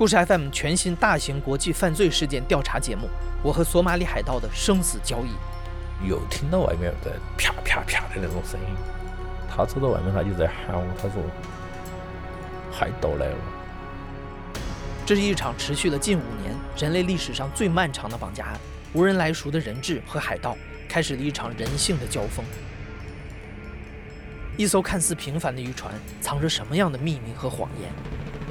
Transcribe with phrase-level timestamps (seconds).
[0.00, 3.06] 故事 FM 全新大型国际犯罪事件调查节目
[3.42, 5.28] 《我和索马里海盗的生死交易》。
[6.08, 8.74] 又听到外面在啪啪啪的那种声音，
[9.46, 11.22] 他走到外面，他就在喊我，他说
[12.72, 13.36] ：“海盗来了。”
[15.04, 18.58] 这是一场持续了近五年、人类历史上最漫长的绑架案。
[18.94, 20.56] 无人来赎的人质和海盗
[20.88, 22.42] 开始了一场人性的交锋。
[24.56, 27.92] 一艘看似平凡的渔船，藏着什么样的秘密和谎言？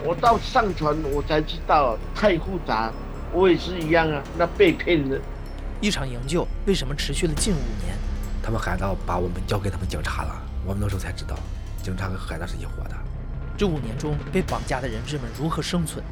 [0.03, 2.91] 我到上船，我才知道太复杂。
[3.31, 5.19] 我也是一样啊，那被骗了。
[5.81, 7.95] 一场营救为什么持续了近五年？
[8.41, 11.37] 他们海盗把我们交给他们警察了，我们那时候才知道，
[11.83, 12.95] 警察和海盗是一伙的。
[13.57, 16.03] 这五年中，被绑架的人质们如何生存？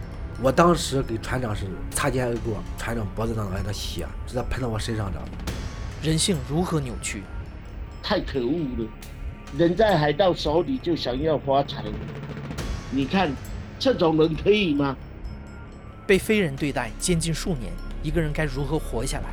[0.41, 5.19] 我当时给船长是擦肩而过，船长脖子上来的血直接喷到我身上的。
[6.03, 7.23] 人性如何扭曲？
[8.03, 8.87] 太可恶了！
[9.57, 11.83] 人在海盗手里就想要发财，
[12.91, 13.31] 你看。
[13.79, 14.95] 这种人可以吗？
[16.05, 17.71] 被非人对待，监禁数年，
[18.01, 19.25] 一个人该如何活下来？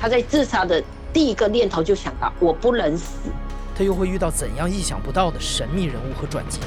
[0.00, 3.30] 他在自杀的第一个念头就想到我不能死。
[3.76, 6.60] 他又会遇到怎样意想不到的神秘人物和转机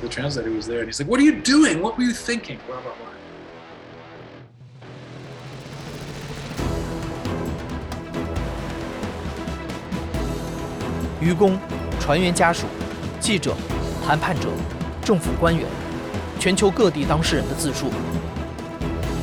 [0.00, 1.80] ？The translator was there and he's like, "What are you doing?
[1.80, 3.12] What were you thinking?" Blah blah blah.
[11.20, 11.58] 渔工、
[11.98, 12.66] 船员家属、
[13.18, 13.54] 记者、
[14.06, 14.48] 谈判者、
[15.02, 15.66] 政府官员。
[16.38, 17.90] 全球各地当事人的自述。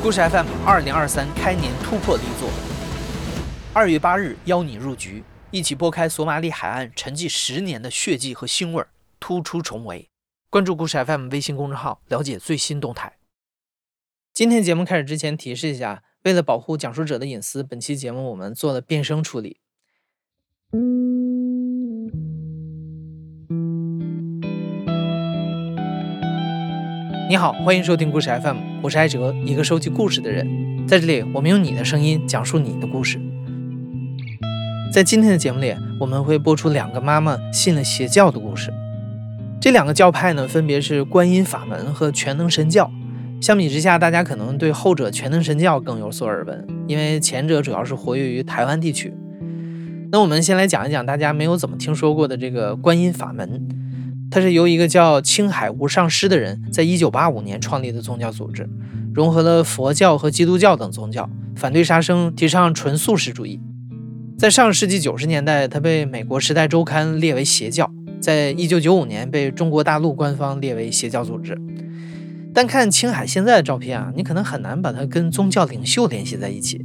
[0.02, 2.50] 故事 FM 二零二三开年突破力作。
[3.72, 8.84] 二月八日，邀你入局，一起拨开索马里海岸沉寂十年的血迹和腥味，
[9.20, 10.10] 突出重围。
[10.50, 13.14] 关注故事 FM 微信公众号，了解最新动态。
[14.34, 19.60] 今天节目开始之前，提示一下，为了保护讲述者的隐私，本期节目我们做了变声处理。
[27.32, 30.46] 你好，欢迎收听故事 FM，我是艾哲，一个收集故事的人。
[30.86, 33.18] 在这里，我们用你的声音讲述你的故事。
[34.92, 38.70] 在今天的节目里，我们会播出两个妈妈信了邪教的故事。
[39.58, 42.90] 这两个教派呢，分别是观音法门和全能神教。
[43.40, 49.10] 相比之下，大家可能对后者全能神教更有所耳闻，因为前者主要是活跃于台湾地区。
[50.10, 53.66] 那我们先来讲一讲大家没有怎么听说过的这个观音法门。
[54.34, 58.66] 它是由一个叫青海无上师的人，在一九八五年创立的宗教组织，
[59.12, 63.60] 融合了佛教和基督教等宗教，反对杀生，提倡纯素食主义。
[64.38, 67.90] 在上世纪九十年代，它被美国《时代周刊》列为邪教，
[68.22, 71.54] 在一九九五年被中国大陆官方列为邪教组织。
[72.54, 76.82] 单看青海现在的照片啊，你可能很难把它跟宗教领袖联系在一起。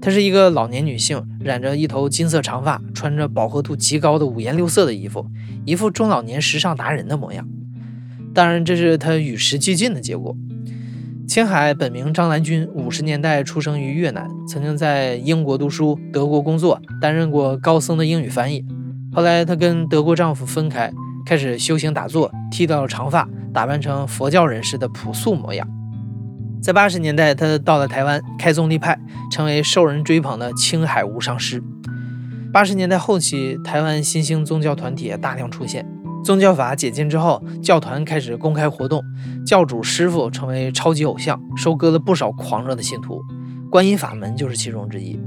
[0.00, 5.26] 她是一个老年女性，染着一头金色长发，穿着饱和度极高的五颜六色的衣服，
[5.64, 7.46] 一副中老年时尚达人的模样。
[8.32, 10.36] 当然，这是她与时俱进的结果。
[11.26, 18.64] 青海本名张兰君，五十年代出生于越南，曾经在英国读书、德国工作，担任过高僧的英语翻译。
[19.12, 20.90] 后来，她跟德国丈夫分开，
[21.26, 25.68] 开始修行打坐，剃掉了长发，打扮成佛教人士的朴素模样。
[26.60, 28.98] 在八十年代，他到了台湾开宗立派，
[29.30, 31.62] 成为受人追捧的青海无上师。
[32.52, 35.86] 八十年代后期，台湾新兴宗教团体大量出现，
[36.24, 39.02] 宗教法解禁之后，教团开始公开活动，
[39.46, 43.22] 教主师傅成为超级偶像，收割了不少狂热的信徒。
[43.70, 45.20] 观音法门就是其中之一。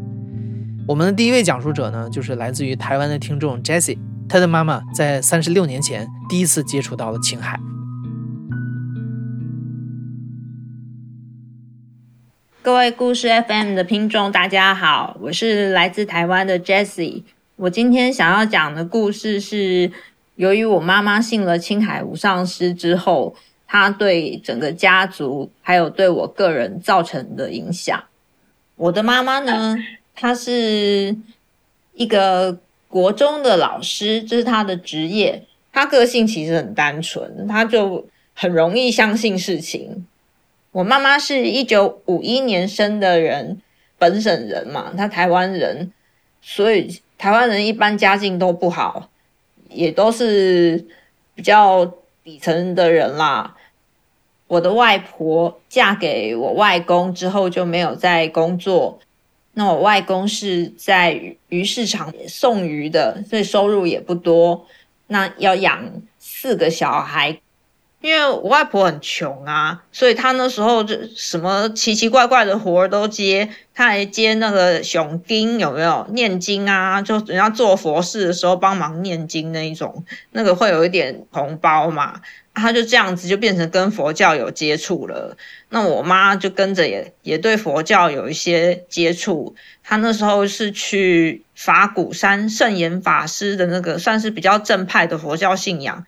[0.87, 7.59] 我们的第一位讲述者呢，就是来自于台湾的听众 Jessie，他的妈妈在三十六年前第一次接触到了青海。
[12.63, 17.23] 各位故事 FM 的听众，大家好，我是来自台湾的 Jessie。
[17.55, 19.91] 我今天想要讲的故事是，
[20.35, 23.35] 由于我妈妈信了青海无上师之后，
[23.65, 27.99] 她对整个家族还有对我个人造成的影响。
[28.75, 29.75] 我的妈妈呢，
[30.13, 31.17] 她是
[31.95, 35.43] 一个国中的老师，这是她的职业。
[35.73, 40.05] 她个性其实很单纯，她就很容易相信事情。
[40.71, 43.61] 我妈妈是一九五一年生的人，
[43.97, 45.91] 本省人嘛，她台湾人，
[46.41, 49.09] 所以台湾人一般家境都不好，
[49.69, 50.85] 也都是
[51.35, 51.85] 比较
[52.23, 53.57] 底层的人啦。
[54.47, 58.99] 我的外婆嫁给我外公之后就没有再工作，
[59.55, 64.65] 那我外公是在鱼市场送鱼的，所以收入也不多，
[65.07, 67.41] 那要养四个小孩。
[68.01, 76.99] 因为我外婆很穷啊，所以她那时候就什么奇奇怪怪的活儿都接，她还接那个熊经有没有念经啊？
[77.01, 82.19] 就人家做佛事的时候帮忙念经那一种，那个会有一点红包嘛。
[82.53, 85.37] 她就这样子就变成跟佛教有接触了。
[85.69, 89.55] 那我妈就跟着也也对佛教有一些接触。
[89.83, 96.05] 她那时候是去法鼓山圣严法师的那个，算是比较正派的佛教信仰。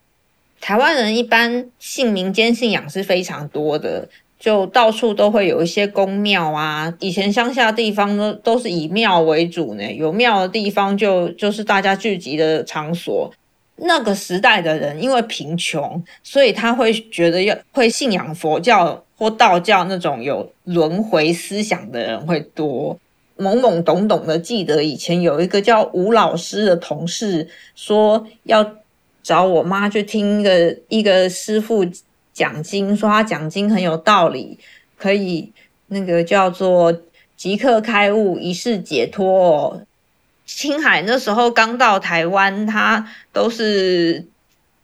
[0.63, 4.07] 台湾人一般信民间信仰是非常多的，
[4.39, 6.93] 就到处都会有一些宫庙啊。
[7.01, 13.29] 以前乡下地方呢都是以庙为主呢，有庙的地方就就是大家聚集的场所。
[13.75, 22.97] 那个时代的人因为贫穷，所以他会觉得要会信仰佛教或道教那种有轮回思想的人会多。
[23.37, 28.75] 懵懵懂懂的记得以前有一个叫吴老师的同事说要。
[29.23, 31.83] 找我妈去听一个一个师傅
[32.33, 34.59] 讲经，说他讲经很有道理，
[34.97, 35.51] 可以
[35.87, 37.01] 那个叫做
[37.37, 39.81] 即刻开悟，一世解脱。
[40.45, 44.25] 青海那时候刚到台湾，他都是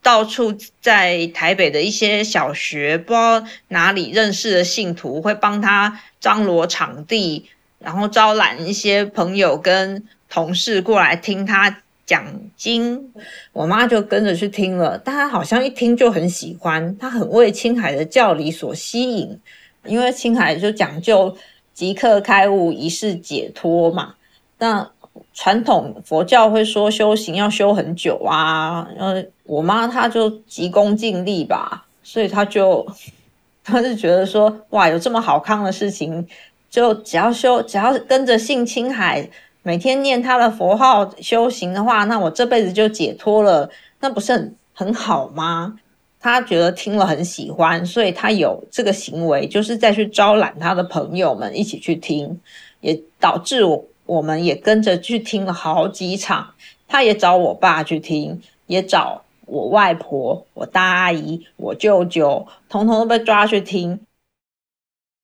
[0.01, 11.81] 到处在台北的一些小学，不知道哪里认识的信徒，会帮他张罗场地，然后招揽一些朋友跟同事过来听他。
[12.09, 12.25] 讲
[12.57, 13.13] 经，
[13.53, 19.39] 我妈就跟着去听了，但她好像一听就很喜欢，她很为青海的教理所吸引，
[19.85, 21.37] 因为青海就讲究
[21.71, 24.15] 即刻开悟、一世解脱嘛。
[24.57, 24.89] 那
[25.35, 32.83] 传统佛教会说修行要修很久啊，呃，我妈她就急功近利吧，所以她就
[33.63, 36.27] 她是觉得说，哇，有这么好康的事情，
[36.71, 39.29] 就只要修，只要跟着信青海。
[39.69, 43.69] 每天念他的佛号修行的话，那我这辈子就解脱了，
[43.99, 45.79] 那不是很很好吗？
[46.19, 52.41] 他觉得听了很喜欢，所以他有这个行为，就是再去招揽他的朋友们一起去听，
[52.81, 56.55] 也导致我我们也跟着去听了好几场。
[56.87, 63.99] 他也找我爸去听，也找我外婆、我大阿姨、我舅舅，统统都被抓去听。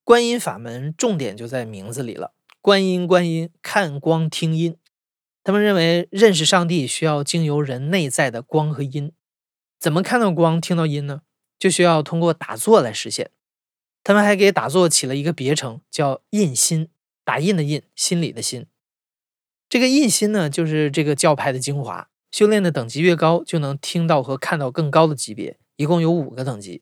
[0.04, 2.30] 观音法门重点就在名字里了。
[2.66, 4.76] 观音，观音，看光听音。
[5.44, 9.12] 他们认为认识上帝需要经由人内在的光和音。
[9.80, 11.22] 怎么看到光、听到音呢？
[11.60, 13.30] 就需要通过打坐来实现。
[14.04, 16.90] 他们还给打坐起了一个别称，叫印心，
[17.24, 18.66] 打印的印，心里的心。
[19.70, 22.10] 这个印心呢，就是这个教派的精华。
[22.32, 25.60] 修炼的等级越高，就能听到和看到更高的级别。
[25.76, 26.82] 一共有五个等级。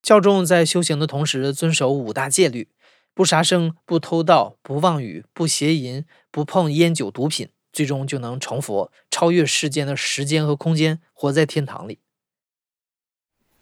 [0.00, 2.68] 教众在修行的同时，遵守五大戒律。
[3.14, 11.98] 不杀生，不偷盗，不妄语，不邪淫，不碰烟酒毒品，最终就能成佛，超越世间的时间和空间，活在天堂里。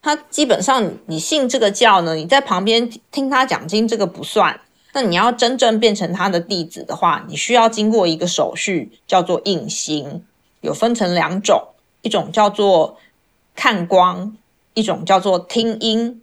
[0.00, 4.60] 他基本上，你信这个教呢，你在旁边听他讲经，这个不算。
[4.94, 10.24] 那你要真正变成他的弟子的话，你需要经过一个手续，叫做印心，
[10.60, 11.68] 有分成两种，
[12.02, 12.96] 一种叫做
[13.54, 14.36] 看光，
[14.74, 16.22] 一种叫做听音。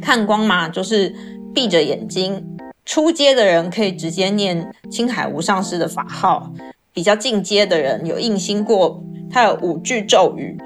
[0.00, 1.14] 看光嘛，就是
[1.54, 2.44] 闭着眼睛。
[2.84, 6.52] 出阶的人可以直接念青海无上师的法号，
[6.92, 10.56] 比较进阶的人有印心过，他有五句咒语。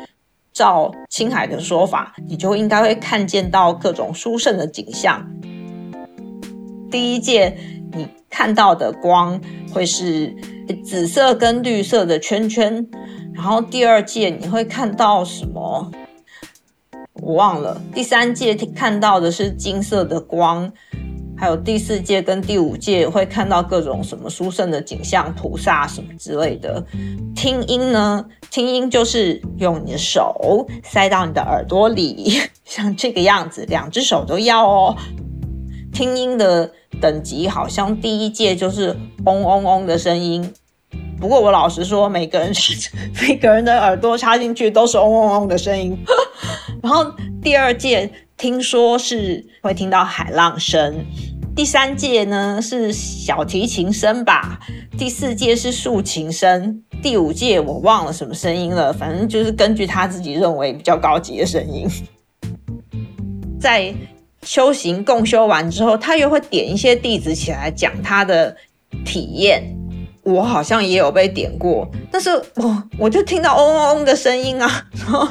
[0.53, 5.25] 照青海的说法，你就应该会看见到各种殊胜的景象。
[6.91, 7.57] 第一届
[7.93, 9.41] 你看到的光
[9.73, 10.35] 会是
[10.85, 12.85] 紫色跟绿色的圈圈，
[13.33, 15.91] 然后第二届你会看到什么？
[17.31, 20.69] 我忘了，第三届看到的是金色的光，
[21.39, 26.85] 还有第四届跟第五届会看到各种什么殊胜的景象、菩萨什么之类的。
[27.37, 34.97] 听音呢，听音就是用你的手塞到你的耳朵里， 像这个样子，两只手都要哦。
[35.93, 40.53] 听音的等级好像第一届就是嗡嗡嗡的声音，
[41.21, 42.53] 不过我老实说，每个人
[43.21, 45.97] 每个人的耳朵插进去都是嗡嗡嗡的声音。
[46.83, 51.05] 然后第二届听说是会听到海浪声，
[51.55, 54.59] 第三届呢是小提琴声吧，
[54.97, 61.87] 第四届是竖琴声，第五届我忘了什么声音了，反正就是根据他自己认为比较高级的声音。
[63.61, 63.95] 在
[64.43, 68.57] 修行共修完之后，他又会点一些弟子起来讲他的
[69.05, 69.63] 体验，
[70.23, 75.29] 我好像也有被点过，但是我我就听到嗡嗡嗡的声音啊， 然后。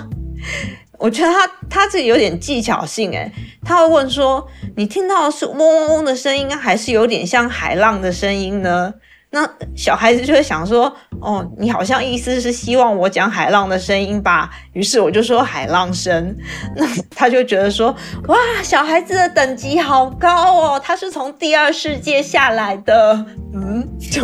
[0.98, 3.32] 我觉得他他自己有点技巧性诶，
[3.64, 8.94] 他会问说：“你听到是嗡嗡嗡的声音，还是有点像海浪的声音呢？”
[9.32, 14.50] 那小孩子就会想说，哦，你好像意思是希望我讲海浪的声音吧？
[14.74, 16.36] 于是我就说海浪声。
[16.76, 17.96] 那他就觉得说，
[18.28, 23.26] 哇，小孩子的等级好高哦，他是从第二世界下来的。
[23.54, 24.22] 嗯，就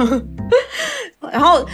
[1.31, 1.65] 然后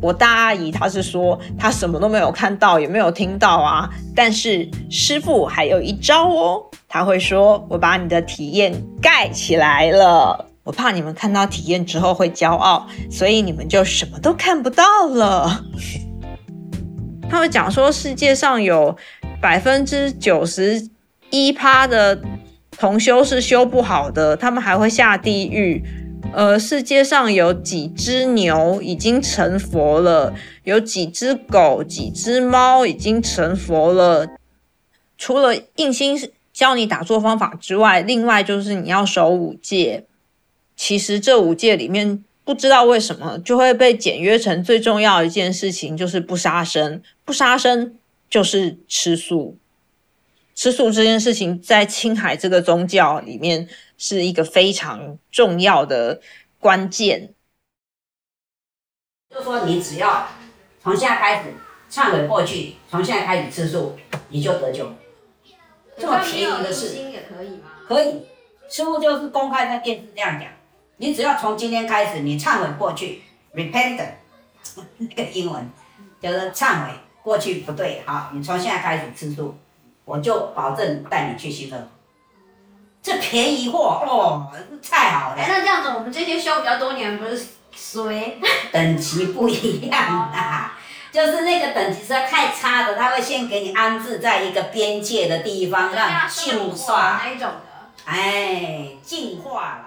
[0.00, 3.90] 我大阿姨她是说，她什么都没有看到，也没有听到啊。
[4.14, 10.46] 但是师傅还有一招哦，他会说，我把你的体验盖起来了。
[10.62, 15.64] 我怕你们看到体验之后会骄傲，所以你们就什么都看不到了。
[17.28, 18.96] 他会讲说，世界上有
[19.40, 20.88] 百分之九十
[21.30, 22.20] 一趴的
[22.78, 25.82] 同修是修不好的，他们还会下地狱。
[26.32, 30.32] 呃，世界上有几只牛已经成佛了，
[30.64, 34.28] 有几只狗、几只猫已经成佛了。
[35.18, 40.04] 除了印心教你打坐方法之外，另外就是你要守五戒。
[40.76, 47.02] 其实这五戒里面，不知道为什么就会被简约成最重要一件事情，就是不杀生。
[47.24, 47.96] 不杀生
[48.30, 49.56] 就是吃素。
[50.60, 56.20] 吃素这件事情，在青海这个宗教里面是一个非常重要的
[56.58, 57.32] 关键。
[59.30, 60.28] 就说你只要
[60.82, 61.54] 从现在开始
[61.90, 63.98] 忏悔过去，从现在开始吃素，
[64.28, 64.92] 你就得救。
[65.96, 67.70] 这么便宜的事也可以吗？
[67.88, 68.26] 可以，
[68.68, 70.46] 师傅就是公开在电视这样讲。
[70.98, 73.22] 你只要从今天开始，你忏悔过去
[73.54, 73.98] ，repent，
[74.98, 75.70] 那个英文
[76.20, 79.54] 就是忏悔过去不对，好，你从现在开始吃素，
[80.10, 81.88] 我就保证带你去西乐。
[83.00, 84.52] 这便宜货哦，
[84.82, 85.36] 太好了。
[85.36, 88.38] 那这样子，我们这些修比较多年，不是衰？
[88.72, 90.76] 等级不一样啦，
[91.10, 97.60] 就是那个等级实在太差的，他会先给你安置在一个边界的地方，让净化那一种的。
[98.04, 99.86] 哎，净化啦。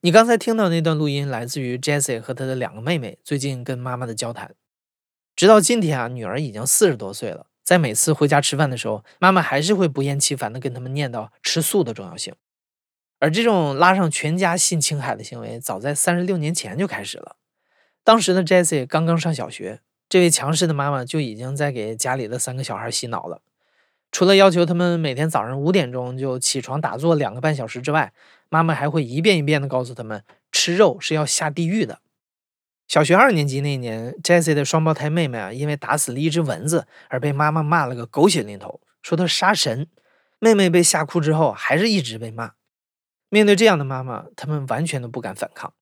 [0.00, 4.54] 你刚才听到那段录音，来自于 Jessie 和她的两个妹妹最近跟妈妈的交谈。
[5.36, 12.34] 直到今天啊，女儿已经四十多岁了，在每次回家吃饭的时候，妈妈还是会不厌其烦地跟他们念叨吃素的重要性。
[13.20, 17.36] 而这种拉上全家信青海的行为，早在三十六年前就开始了。
[18.04, 19.80] 当时的 Jessie 刚刚上小学，
[20.10, 23.40] 这位强势的妈妈就已经在给家里的三个小孩洗脑了。
[24.12, 28.12] 除了要求他们每天早上五点钟就起床打坐两个半小时之外，
[28.50, 32.00] 妈妈还会一遍一遍地告诉他们，吃肉是要下地狱的。
[32.86, 39.86] 小学二年级那年，Jesse 的双胞胎妹妹啊，因为打死了一只蚊子而被妈妈骂了个狗血淋头，说她杀神。
[40.38, 42.52] 妹妹被吓哭之后，还是一直被骂。
[43.30, 45.72] 面对这样的妈妈，他们完全都不敢反抗。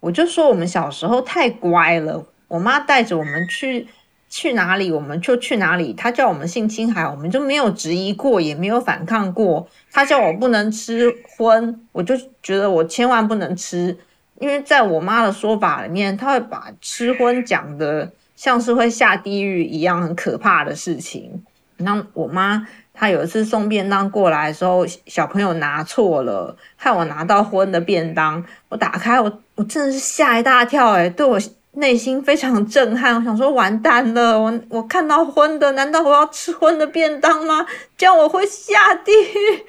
[0.00, 3.88] 我就说我们小时候太乖了，我妈带着我们去。
[4.28, 5.94] 去哪里我们就去哪里。
[5.94, 9.68] 她叫我们信青海，我们就没有质疑过，也没有反抗过。
[9.92, 13.96] 她叫我不能吃荤，我就觉得我千万不能吃，
[14.40, 21.44] 因为在我妈的说法里面，他会把吃荤讲的像是会下地狱一样很可怕的事情。
[21.78, 31.38] 那我妈她有一次送便当过来的时候，小朋友拿错了，害我拿到荤的便当，我打开我我真的是吓一大跳，诶对我。
[31.78, 37.66] 内心非常震撼，我想说完蛋了，我我看到荤的，难道我要吃荤的便当吗？
[37.98, 39.62] 这样我会下地狱。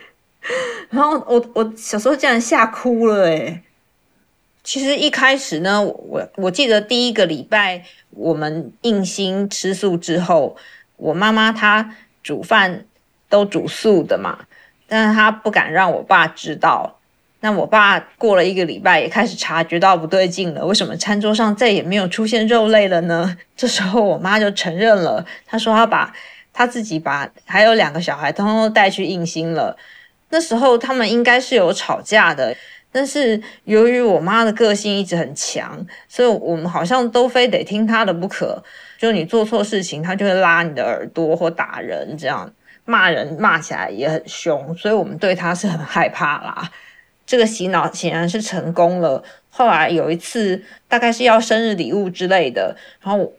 [0.89, 3.61] 然后我我小时候竟然吓哭了诶
[4.67, 10.57] 其实一开始呢，我我记得第一个礼拜我们硬心吃素之后，
[10.97, 12.83] 我妈妈她煮饭
[13.29, 14.39] 都煮素的嘛，
[14.85, 16.99] 但是她不敢让我爸知道。
[17.39, 20.65] 那我爸过了一个礼拜，也开始察觉到不对劲了。
[20.65, 23.37] 为什么餐桌上再也没有出现肉类了呢？
[23.55, 26.13] 这时候我妈就承认了，她说她把
[26.51, 29.77] 她自己把还有两个小孩通通都带去硬心了。
[30.29, 32.53] 那时候他们应该是有吵架的，
[32.97, 38.63] 但是由于我妈的个性一直很强，所以我们好像都非得听她的不可。
[38.97, 42.51] 就你做错事情，她就会拉你的耳朵或打人，这样
[42.85, 46.71] 骂人骂起来也很凶，所以我们对她是很害怕啦。
[47.27, 49.23] 这个洗脑显然是成功了。
[49.51, 53.31] 后来有一次，大概是要生日礼物之类的，然后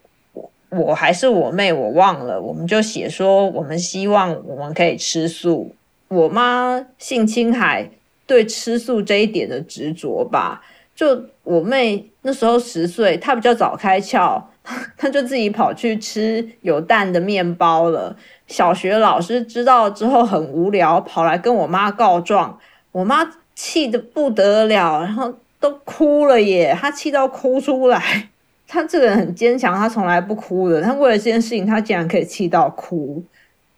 [0.68, 5.74] 我还是我妹，我忘了，我们就写说我们希望我们可以吃素。
[6.06, 7.90] 我妈姓青海，
[8.28, 10.62] 对吃素这一点的执着吧。
[10.94, 14.40] 就我妹那时候十岁，她比较早开窍，
[14.96, 18.14] 她就自己跑去吃有蛋的面包了。
[18.46, 22.60] 小学老师知道之后很无聊，跑来跟我妈告状，
[22.92, 23.28] 我妈。
[23.60, 26.78] 气得不得了，然后都哭了耶！
[26.80, 28.28] 她气到哭出来。
[28.68, 30.80] 她这个人很坚强，她从来不哭的。
[30.80, 33.20] 她为了这件事情，她竟然可以气到哭。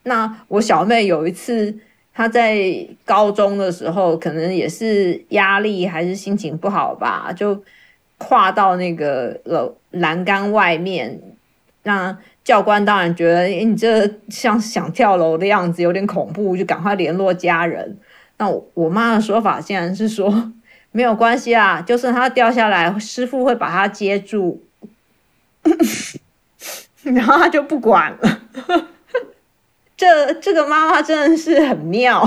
[0.02, 1.74] 那我小妹有一次
[2.12, 7.62] 他在高中的时候，可能也是压力还是心情不好吧，就
[8.18, 11.20] 跨到那个楼栏杆外面，
[11.82, 17.96] 让教官当然觉得，诶你这像想跳楼的样子，有点恐怖，就赶快联络家人。
[18.38, 20.52] 那我妈的说法竟然是说，
[20.92, 24.62] 没有关系啊，就算他掉下来，师傅会把他接住，
[27.04, 28.40] 然后他就不管了。
[30.00, 32.26] 这这个妈妈真的是很妙。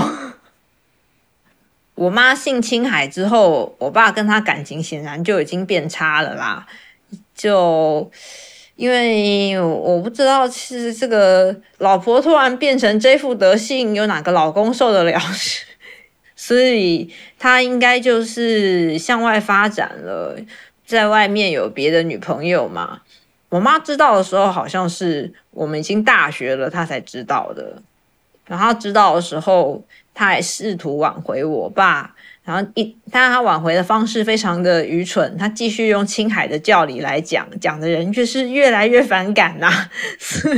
[1.96, 6.64] 我妈姓青海之后，我爸跟她感情显然就已经变差了啦。
[7.34, 8.08] 就
[8.76, 15.20] 因为我不知道是这个老婆突然变成这副德性，有哪个老公受得了？
[16.36, 20.36] 所以他应该就是向外发展了，
[20.86, 23.00] 在外面有别的女朋友嘛。
[23.54, 27.80] 我妈知道的时候，好像是我们已经大学了，她才知道的。
[28.46, 29.80] 然后知道的时候，
[30.12, 32.16] 她还试图挽回我爸。
[32.42, 39.88] 然后一，但她挽回的方式非常的愚蠢，她继续用青海的教理来讲，讲的人却是越来越反感呐、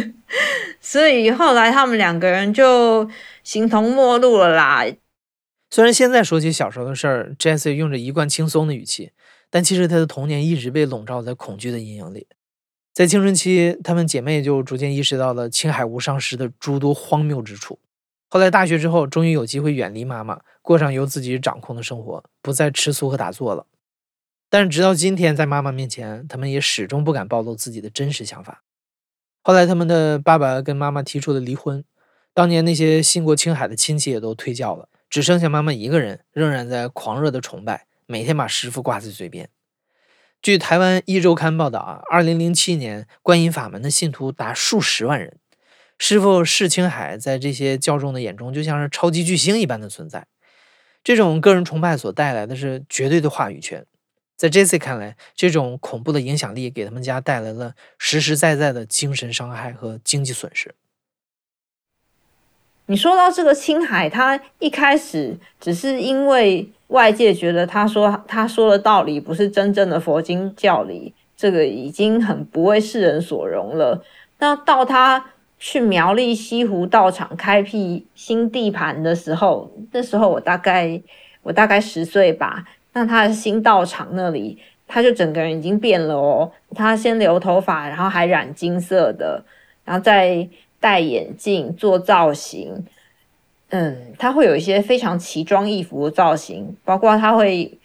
[0.81, 3.07] 所以后来他们两个人就
[3.45, 4.87] 形同陌路了啦。
[5.71, 9.11] 虽然现在说起小时候的事儿，Jesse 用着一贯轻松的语气，
[9.51, 12.27] 但其实她的童年一直被笼罩在恐惧的阴影里。
[12.97, 17.79] 在青春期，她们姐妹就逐渐意识到了青海无上师的诸多荒谬之处。
[18.31, 23.67] 后来大学之后，终于有机会远离妈妈，过上由自己掌控的生活，不再吃素和打坐了。
[24.49, 28.63] 但是直到今天，在妈妈面前，他们也始终不敢暴露自己的真实想法。
[29.43, 31.85] 后来，他们的爸爸跟妈妈提出了离婚。
[32.33, 39.51] 当年那些信过青海的亲戚也都退教了，只剩下妈妈一个人，仍然在狂热的崇拜，每天把师傅挂在嘴边。
[40.43, 45.39] 据台湾一周刊报道啊，二零零七年观音法门的信徒达数十万人。
[45.99, 50.27] 师傅释青海在这些教众的眼中，就像是超级巨星一般的存在。
[51.03, 53.87] 这种个人崇拜所带来的是绝对的话语权。
[54.37, 60.75] 在 Jesse 看来，这种恐怖的影响力给他们家带来了实实在在的精神伤害和经济损失。
[62.87, 74.03] 你说到这个青海，他一开始只是因为外界觉得他说他说的道理不是真正的佛经教理，这个已经很不为世人所容了。
[74.39, 75.25] 那到他
[75.59, 81.01] 去苗栗西湖道场开辟新地盘的时候，那时候我大概
[81.43, 82.65] 我大概十岁吧。
[82.93, 86.51] 那他的新道场那里，他就整个人已经变了哦。
[86.75, 89.45] 他先留头发，然后还染金色的，
[89.85, 90.49] 然后再
[90.87, 92.87] 戴眼镜做造型。
[93.71, 97.77] 嗯，他会有一些非常奇装异服的造型，包括他会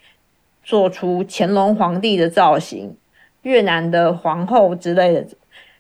[0.63, 2.95] 做出乾隆皇帝的造型、
[3.41, 5.25] 越南的皇后之类的。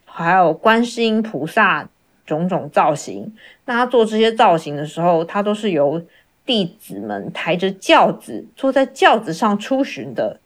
[0.05, 1.87] 还有观世音菩萨
[2.25, 3.31] 种种造型，
[3.65, 6.01] 那他做这些造型的时候，他都是由
[6.43, 10.39] 弟子们抬着轿子，坐在轿子上出巡的。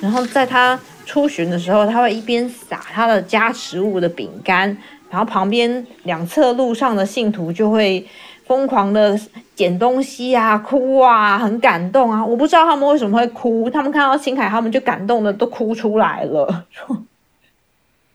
[0.00, 4.68] 然后在他出巡的时候，他会一边撒他的加持物的饼干，
[5.10, 8.06] 然后旁边两侧路上的信徒就会
[8.46, 9.18] 疯狂的
[9.54, 12.24] 捡东西啊、哭啊、很感动啊。
[12.24, 16.66] 我不知道他们为什么会哭，他们看到青海，他们就感动的都哭出来了。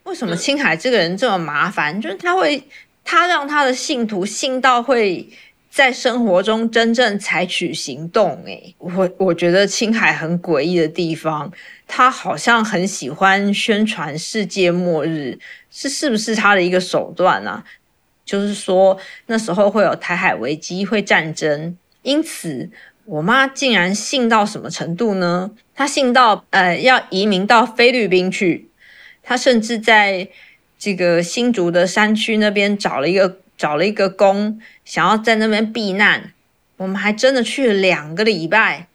[0.04, 2.00] 为什么青海这个人这么麻烦？
[2.02, 2.62] 就是他会，
[3.04, 5.28] 他让他的信徒信到会
[5.72, 8.44] 在生活中真正采取行动。
[8.46, 11.50] 诶，我我觉得青海很诡异的地方，
[11.88, 15.40] 他好像很喜欢宣传世界末日，
[15.72, 17.64] 是是不是他的一个手段啊？
[18.26, 22.70] 就是说那时候会有台海危机，会战争，因此
[23.06, 25.52] 我妈竟然信到什么程度呢？
[25.74, 28.70] 她信到呃要移民到菲律宾去，
[29.24, 30.28] 她甚至在
[30.78, 36.32] 这个新竹的山区那边找了一个找了一个宫，想要在那边避难。
[36.78, 38.88] 我们还真的去了两个礼拜，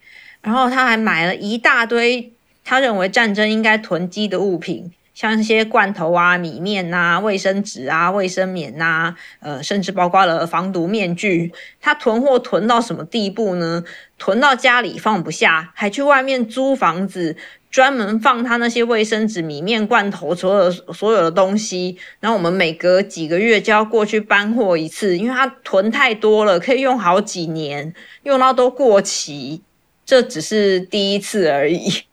[0.42, 2.32] 然后他还买了一大堆
[2.64, 4.90] 他认为战争应该囤积的物品。
[5.14, 11.54] 像一些罐头啊、米面呐、卫生纸啊、卫生棉呐，呃，甚至包括了防毒面具。
[11.80, 13.84] 他囤货囤到什么地步呢？
[14.18, 17.36] 囤到家里放不下，还去外面租房子，
[17.76, 21.94] 专门放他那些卫生纸、米面、罐头，所有所有的东西。
[22.20, 29.60] 然后我们每隔几个月就要过去搬货一次，因为他囤太多了，可以用好几年，用到都过期。
[30.06, 32.04] 这只是第一次而已。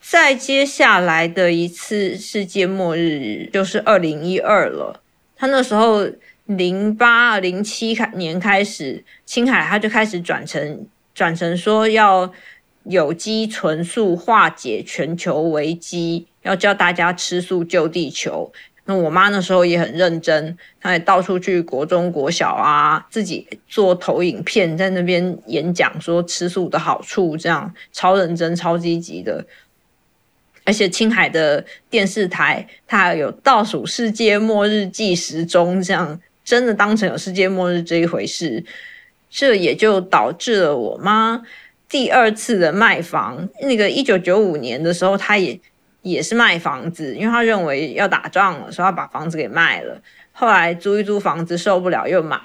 [0.00, 5.02] 再接下来的一次世界末日就是二零一二了。
[5.36, 6.08] 他那时候
[6.46, 12.32] 零八零七年开始，青海他就开始转成转成说要
[12.88, 18.50] 有机纯素化解全球危机，要教大家吃素救地球。
[18.86, 29.44] 那我妈那时候也很认真，她也到处去国中、国小啊，自己做投影片，在那边演讲说吃素的好处，这样超认真、超积极的。
[30.64, 38.64] 而且青海的电视台，它还有倒数世界末日计时钟，这样真的当成有世界末日这一回事。
[39.30, 41.42] 这也就导致了我妈
[41.88, 43.48] 第二次的卖房。
[43.60, 45.58] 那个一九九五年的时候，他也
[46.02, 50.00] 也是卖房子，因为他认为要打仗了，所以他把房子给卖了。
[50.32, 52.40] 后来租一租房子受不了又买，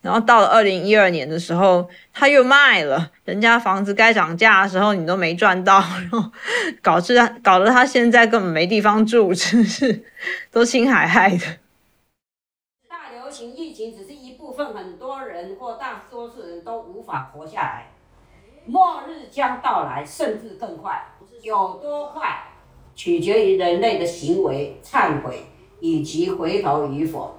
[0.00, 3.10] 然后到了二零一二年的时候，他又卖了。
[3.24, 6.30] 人家房子该涨价的时候，你都没赚到，然后
[6.80, 10.04] 搞致她搞得他现在根本没地方住，真是
[10.50, 11.44] 都青海害的。
[12.88, 17.88] 大流行疫情只是一部分，很多人或大多数人都无法活下来。
[18.66, 21.04] 末日将到来，甚至更快，
[21.42, 22.44] 有多快，
[22.94, 25.46] 取决于人类的行为、忏悔
[25.80, 27.38] 以及回头与否。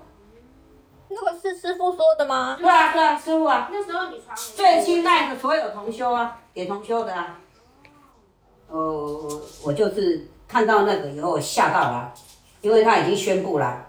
[1.07, 2.57] 那个是师傅说的吗？
[2.59, 7.39] 对啊，对啊，师傅啊，那时候你传最亲爱的所有同修啊，给同修的啊。
[8.67, 12.13] 呃，我我就是看到那个以后我吓到了，
[12.61, 13.85] 因为他已经宣布了，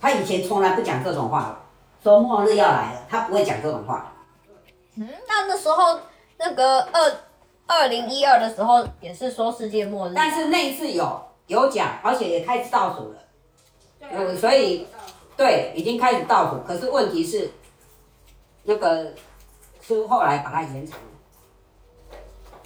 [0.00, 1.58] 他以前从来不讲这种话，
[2.02, 4.12] 说末日要来了，他不会讲这种话。
[4.96, 5.98] 嗯，那那时候
[6.38, 7.12] 那个二
[7.66, 13.18] 二零一二的时候也是说世界末日，但是那一次有有讲，而且也开始倒数了，
[14.00, 14.86] 嗯，所以
[15.36, 17.50] 对已经开始倒数，可是问题是
[18.62, 19.12] 那个
[19.80, 22.16] 是后来把它延长了，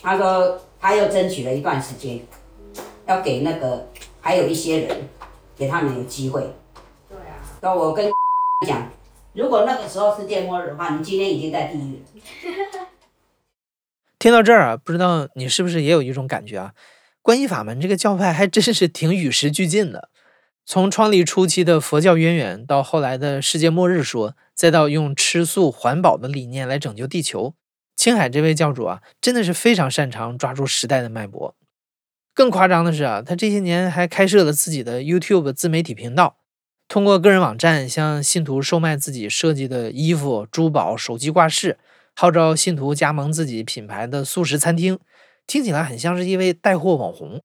[0.02, 2.20] 他说他又争取了一段时间，
[3.06, 3.88] 要给那个
[4.20, 5.08] 还有一些人
[5.56, 6.42] 给他们有机会。
[7.08, 8.12] 对啊，那我跟
[8.66, 8.86] 讲，
[9.32, 12.82] 如果那个时候世界末日的话，你今天已经在地狱了。
[14.22, 16.74] 听到这儿啊，不知道你是不是也有一种感觉啊？
[17.22, 20.10] 观音法门这个教派还真是挺与时俱进的。
[20.64, 27.54] 从创立初期的佛教渊源，到后来的世界末日说，再到用吃素环保的理念来拯救地球，
[27.96, 31.56] 青海这位教主啊，真的是非常擅长抓住时代的脉搏。
[32.32, 36.36] 更夸张的是啊，他这些年还开设了自己的 YouTube 自媒体频道，
[36.86, 41.78] 通过个人网站向信徒售卖自己设计的衣服、珠宝、手机挂饰。
[42.14, 44.98] 号召信徒加盟自己品牌的素食餐厅，
[45.46, 47.40] 听起来很像是一位带货网红。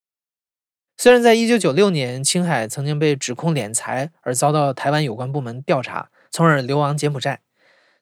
[0.97, 7.39] 虽然在1996年青海曾经被指控敛财而遭到台湾有关部门调查，从而流亡柬埔寨，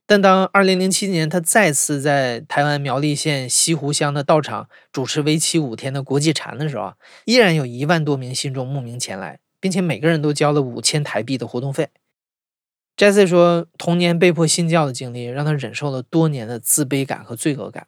[0.06, 6.93] 但当2007年他再次在台湾苗栗县西湖乡的道场主持为期五天的国际禅的时候，
[7.25, 11.89] 依然有一万多名信众慕名前来，并且每个人都交了五千台币的活动费。
[12.97, 17.88] Jesse 说，童年被迫信教的经历让他忍受了多年的自卑感和罪恶感。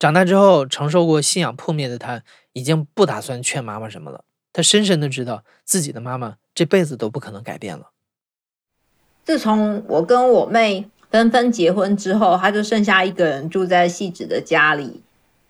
[0.00, 4.24] 长大之后，承受过信仰破灭的他，已经不打算劝妈妈什么了。
[4.52, 7.90] 他深深的知道，自己的妈妈这辈子都不可能改变了。
[9.24, 15.02] 自从我跟我妹纷纷结婚之后，他就剩下一个人住在细子的家里。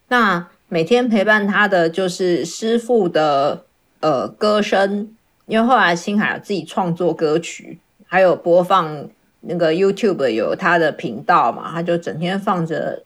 [0.08, 3.64] 那每天陪伴他的就是师傅的
[4.00, 7.78] 呃歌声，因为后来青海自己创作歌曲。
[8.12, 9.08] 还有播放
[9.40, 13.02] 那个 YouTube 有他的频道嘛，他就整天放着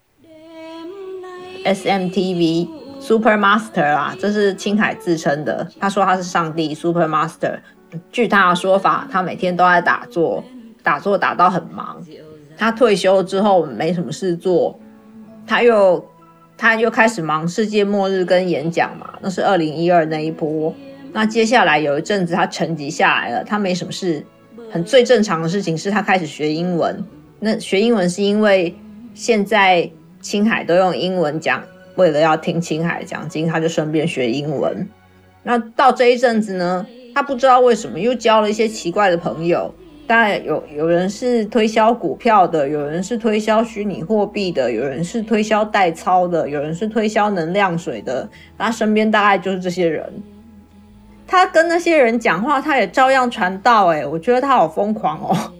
[1.64, 5.64] SMTV Super Master 啦，这是青海自称的。
[5.78, 7.60] 他说他是上帝 Super Master。
[8.10, 10.42] 据他的说法，他每天都在打坐，
[10.82, 12.04] 打坐打到很忙。
[12.58, 14.76] 他退休之后没什么事做，
[15.46, 16.04] 他又
[16.58, 20.74] 他又开始忙世界末日跟演讲嘛，那是二零一二那一波。
[21.12, 24.26] 那接下来有一阵子他沉寂下来了，他没什么事。
[24.84, 27.04] 最正常的事情是他开始学英文。
[27.38, 28.74] 那学英文是因为
[29.14, 31.62] 现在青海都用英文讲，
[31.94, 34.88] 为了要听青海讲经，他就顺便学英文。
[35.42, 39.72] 那到这一阵子呢，他不知道为什么又交了一些奇怪的朋友。
[40.08, 48.28] 当然有有人是推销股票的，有人是推销虚拟货币的，有人是推销代操的，有人是推销能量水的。
[48.56, 50.04] 他身边大概就是这些人。
[51.26, 53.88] 他跟那些人讲话，他也照样传道。
[53.88, 55.52] 哎，我觉得他好疯狂哦！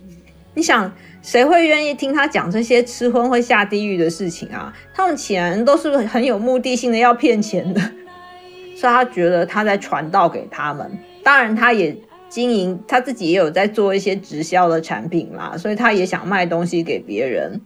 [0.55, 0.91] 你想，
[1.23, 4.73] 谁会愿意听他讲这些吃荤会下地狱的事情啊？
[4.95, 7.81] 他们显然都是很有目的性的要骗钱的，
[8.77, 10.91] 所以他觉得他在传道给他们。
[11.23, 11.97] 当然，他也
[12.29, 17.61] 经营他自己也有在做一些直销的产品啦，所以他也想卖东西给别人。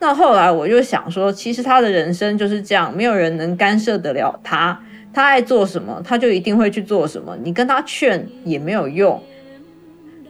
[0.00, 4.80] 那后来我就想说，其实他的人生就是这样，没有人能干涉得了他，
[5.12, 9.20] 他爱做什么他就一定会去做什么，你跟他劝也没有用，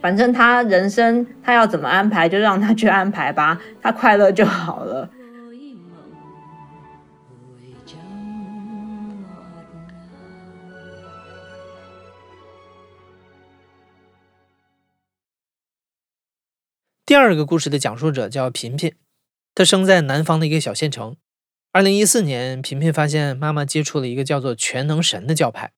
[0.01, 5.07] 反正他人生他要怎么安排就让他去安排吧，他快乐就好了。
[17.05, 18.93] 第二个故事的讲述者叫平平。
[19.59, 21.17] 他生在南方的一个小县城。
[21.73, 25.73] 二零一四年，频频发现妈妈接触了一个叫做全能神的教派，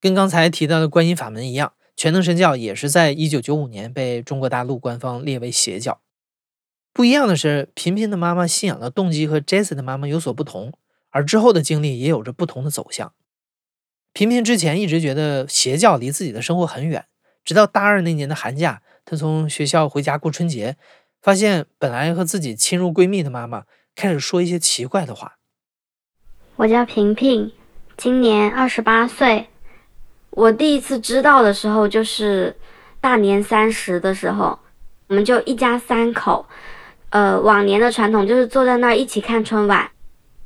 [0.00, 6.00] 跟刚才提到的观音法门一样，全能神教也是在一九九五年被中国大陆官方列为邪教。
[6.92, 10.72] 不一样的是，频频的妈妈信仰的动机和 Jesse 的妈妈有所不同，
[11.10, 13.12] 而之后的经历也有着不同的走向。
[14.12, 17.06] 频频之前一直觉得邪教离自己的生活很远，
[17.44, 18.82] 直到大二那年的寒假。
[19.04, 20.76] 她从学校回家过春节，
[21.26, 23.64] 发现本来和自己亲如闺蜜的妈妈
[23.96, 25.32] 开始说一些奇怪的话。
[26.54, 27.50] 我叫萍萍，
[27.96, 29.48] 今年二十八岁。
[30.30, 32.54] 我第一次知道的时候就是
[33.00, 34.56] 大年三十的时候，
[35.08, 36.46] 我们就一家三口，
[37.10, 39.90] 呃，往年的传统就是坐在那儿一起看春晚。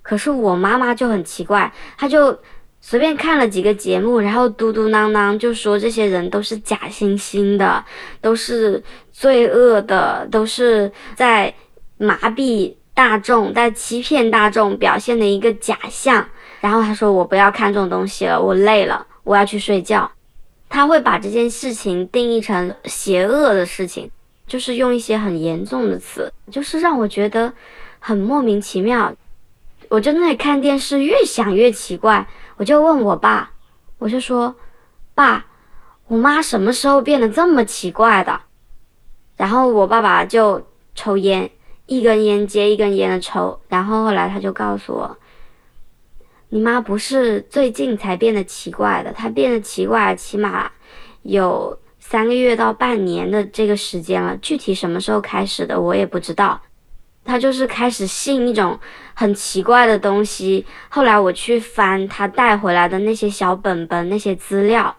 [0.00, 2.40] 可是我妈妈就很奇怪，她就。
[2.80, 7.84] 随便看了几个节目，然后嘟嘟囔囔就说这些人都是假惺惺的，
[8.20, 11.54] 都是罪恶的，都是在
[11.98, 16.26] 麻痹大众，在欺骗大众，表现的一个假象。
[16.60, 20.10] 然后他说：“我不要看这种东西了，我累了，我要去睡觉。”
[20.68, 24.10] 他会把这件事情定义成邪恶的事情，
[24.46, 27.52] 就是用一些很严重的词，就是让我觉得
[27.98, 29.14] 很莫名其妙。
[29.88, 32.26] 我在那里看电视，越想越奇怪。
[32.60, 33.52] 我就问我爸，
[33.96, 34.54] 我就说，
[35.14, 35.46] 爸，
[36.08, 38.38] 我妈什么时候变得这么奇怪的？
[39.38, 40.62] 然后我爸爸就
[40.94, 41.50] 抽烟，
[41.86, 43.58] 一根烟接一根烟的抽。
[43.68, 45.16] 然后后来他就告诉我，
[46.50, 50.70] 你妈不是最近才变得奇怪的，她变得奇怪起码
[51.22, 56.60] 有三个月到半年的这个时间了，具体什么时候开始的我也不知道。
[57.24, 58.78] 他就是开始信一种
[59.14, 60.66] 很奇怪的东西。
[60.88, 64.96] 后来我去翻他带回来的那些小本本、那些资料，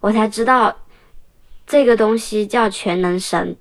[0.00, 0.78] 我才知道
[1.66, 3.56] 这个东西叫全能神。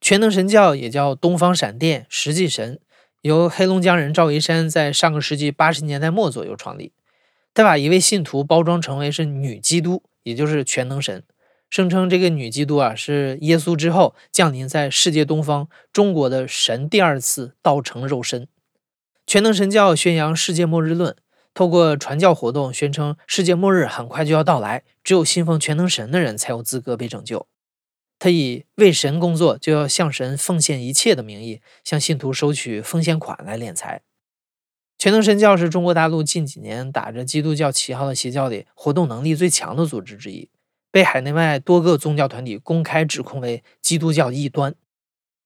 [0.00, 2.78] 全能神教也叫东方闪电、实际神，
[3.22, 6.92] 由黑龙江人赵维山在上个世纪八十年代末左右创立。
[7.54, 11.24] 他把一位信徒包装成为是女基督，也就是全能神。
[11.68, 18.48] 声称这个女基督啊是耶稣之后降临在世界东方中国的神第二次道成肉身。
[19.26, 21.16] 全能神教宣扬世界末日论，
[21.52, 27.48] 透过传教活动宣称世界末日很快就要到来，只有信奉全能神的人才有资格被拯救。
[28.18, 34.02] 他以为神工作就要向神奉献一切的名义，向信徒收取奉献款来敛财。
[34.96, 40.48] 全能神教是中国大陆近几年打着基督教旗号的邪教里活动能力最强的组织之一。
[40.96, 44.74] 被海内外多个宗教团体公开指控为基督教异端，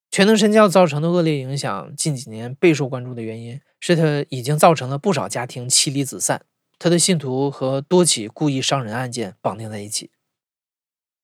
[0.09, 6.43] 全能神教造成的恶劣影响，近几年备受关注的原因是它已经造成了不少家庭妻离子散，
[6.79, 10.09] 他的信徒和多起故意伤人案件绑定在一起。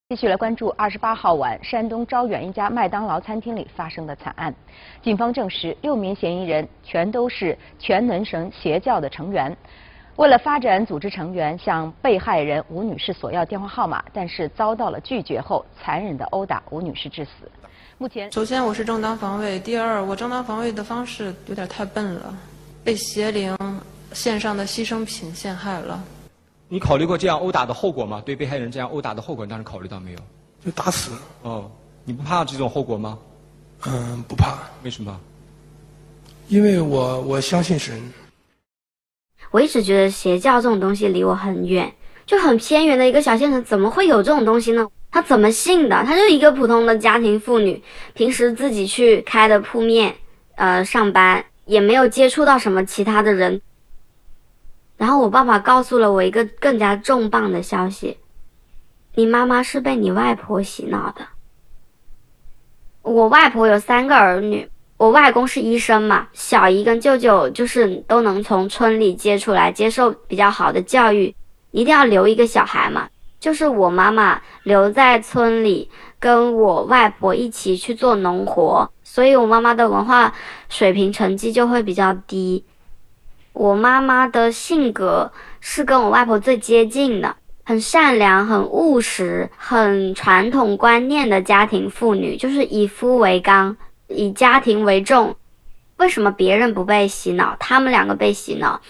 [0.10, 4.54] 继续来关注二十八号晚山东招远一家麦当劳餐厅里发生的惨案，
[5.02, 9.56] 警方证实六名嫌疑人全都是全能神邪教的成员。
[10.18, 17.50] 为了发展组织成员向被害人吴女士索要电话号码，但是遭到了拒绝后，残忍的殴打吴女士致死。
[18.00, 22.36] 目前，首先我是正当防卫，第二我正当防卫的方式有点太笨了，
[22.84, 23.56] 被邪灵
[24.12, 26.04] 献上的牺牲品陷害了。
[26.68, 28.20] 你考虑过这样殴打的后果吗？
[28.26, 30.20] 对被害人这样殴打的后果，你当时考虑到没有？
[30.66, 31.16] 就打死。
[31.44, 31.70] 哦，
[32.04, 33.20] 你不怕这种后果吗？
[33.86, 34.58] 嗯，不怕。
[34.82, 35.16] 为什么？
[36.48, 38.02] 因为我我相信神。
[39.52, 41.94] 我一直觉得邪教这种东西离我很远，
[42.26, 44.88] 就很偏远的一个小县城，怎么会有这种东西呢？
[45.10, 46.04] 他怎么信的？
[46.04, 47.82] 他就一个普通的家庭妇女，
[48.14, 50.16] 平时自己去开的铺面，
[50.56, 53.62] 呃，上班也没有接触到什么其他的人。
[54.98, 58.18] 然后我爸爸告诉了我一个更加重磅的消息：
[59.16, 61.22] 你妈妈是被你外婆洗脑的。
[63.02, 64.70] 我外婆有三个儿女。
[64.98, 71.34] 我外公是医生嘛，小姨跟舅舅就是都能从村里接出来，接受比较好的教育，
[71.70, 73.08] 一定要留一个小孩嘛。
[73.40, 75.88] 就是我妈妈留在村里，
[76.20, 80.34] 跟我外婆一起去做农活，所以我妈妈的文化
[80.68, 82.66] 水平成绩就会比较低。
[83.54, 93.78] 我妈妈的性格是跟我外婆最接近的，很善良、很务实、很传统观念的家庭妇女，就是以夫为纲。
[94.08, 95.36] 以家庭为重，
[95.98, 98.82] 为什么别人不被洗脑，他们两个被洗脑，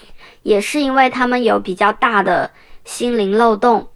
[0.43, 2.51] 也是因为他们有比较大的
[2.83, 3.89] 心灵漏洞。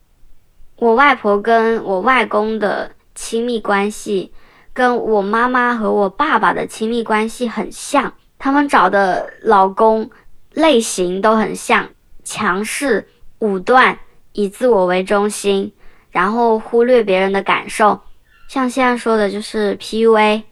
[0.78, 4.34] 我外婆跟我外公的亲密关系，
[4.74, 10.10] 跟我妈妈和我爸爸的亲密关系很像，他们找的老公
[10.54, 11.90] 类型都很像，
[12.24, 13.08] 强势、
[13.40, 14.00] 武断、
[14.32, 15.72] 以自我为中心，
[16.10, 18.00] 然后忽略别人的感受。
[18.48, 20.44] 像现在说的就是 PUA，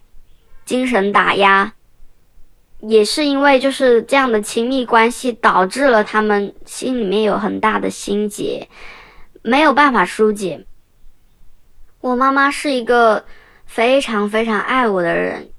[0.70, 1.74] 精神打压，
[2.82, 8.70] 也是因为就是这样的亲密关系导致了他们心里面有很大的心结，
[9.42, 10.68] 没有办法疏解。
[12.02, 13.26] 我妈妈是一个
[13.66, 15.50] 非常非常爱我的人，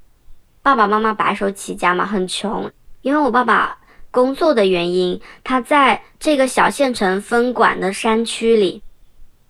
[0.63, 2.71] 爸爸妈妈白手起家嘛，很穷，
[3.03, 3.79] 因为我爸爸
[4.13, 8.85] 工作的原因，他在这个小县城分管的山区里，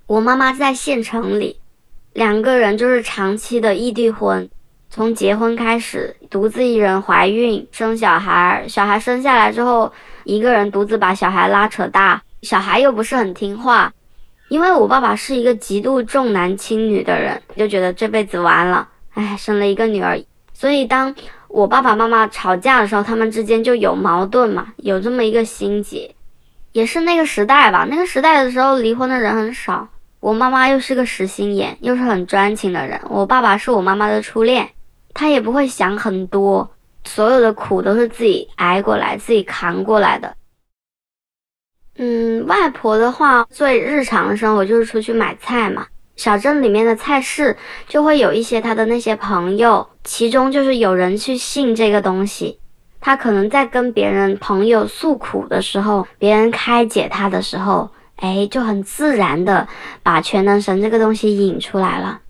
[0.06, 1.60] 我妈妈在县城里，
[2.14, 4.48] 两个人就是长期的异地婚，
[4.92, 9.92] 从结婚开始，独自一人怀孕生小孩，小孩生下来之后，
[10.24, 13.92] 一个人独自把小孩拉扯大，小孩又不是很听话。
[14.48, 20.20] 因为我爸爸是一个极度重男轻女的人，就觉得这辈子完了，哎，生了一个女儿，
[20.52, 21.14] 所以当
[21.46, 26.12] 我爸爸妈妈吵架的时候，他们之间就有矛盾嘛，有这么一个心结，
[26.72, 29.86] 也是那个时代吧，那个时代的时候离婚的人很少，
[30.18, 34.68] 我妈妈又是个实心眼，又是很专情的人，我爸爸是我妈妈的初恋，
[35.14, 36.70] 他也不会想很多，
[37.04, 40.34] 所有的苦都是自己挨过来，自己扛过来的。
[41.96, 45.86] 嗯，外婆的话，最日常的生活就是出去买菜嘛。
[46.16, 47.56] 小镇里面的菜市
[47.88, 52.58] 就会有一些他的那些朋友，其中就是有人去信这个东西。
[53.00, 59.66] 他可能在跟别人朋友诉苦的时候，别人开解他的时候，哎，就很自然的
[60.02, 62.20] 把全能神这个东西引出来了。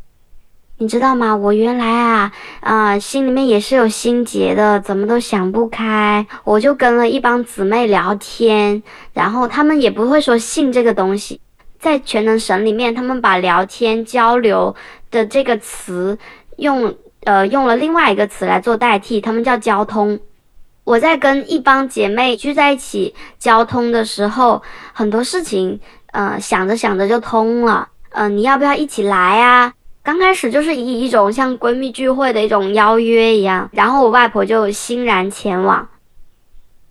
[0.82, 1.36] 你知道吗？
[1.36, 6.26] 我原来啊，啊，心里面也是有心结的，怎么都想不开。
[6.42, 11.38] 我就跟了一帮姊妹聊天，然后他们也不会说信这个东西。
[11.78, 14.74] 在全能神里面，他们把聊天交流
[15.10, 16.16] 的这个词
[16.56, 20.18] 用呃用了另外一个词来做代替，他们叫交通。
[20.84, 24.62] 我在跟一帮姐妹聚在一起交通的时候，
[24.94, 25.78] 很多事情
[26.12, 27.88] 呃想着想着就通了。
[28.12, 29.74] 嗯，你要不要一起来啊？
[30.10, 35.88] 刚开始就是以一种像闺蜜聚会的一种邀约一样，然后我外婆就欣然前往，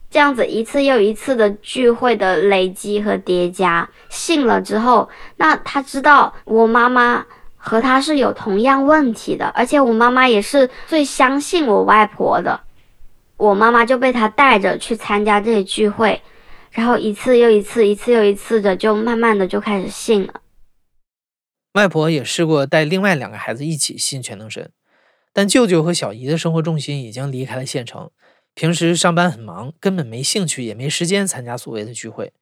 [0.10, 7.26] 这样子一次又一次的聚会的累积和叠加，信了之后，那她知道我妈妈
[7.58, 12.62] 和她是有同样问题的，而且我妈妈也是最相信我外婆的，
[13.36, 16.22] 我妈妈就被她带着去参加这些聚会，
[16.72, 20.36] 然后一次又一次，一次又一次的就慢慢的就开始信了。
[21.74, 24.72] 外婆也试过带另外两个孩子一起信全能神，
[25.32, 28.10] 但舅舅和小姨的生活重心已经离开了县城，
[28.56, 32.34] 平时上班很忙，根本没兴趣也没时间参加所谓的聚会。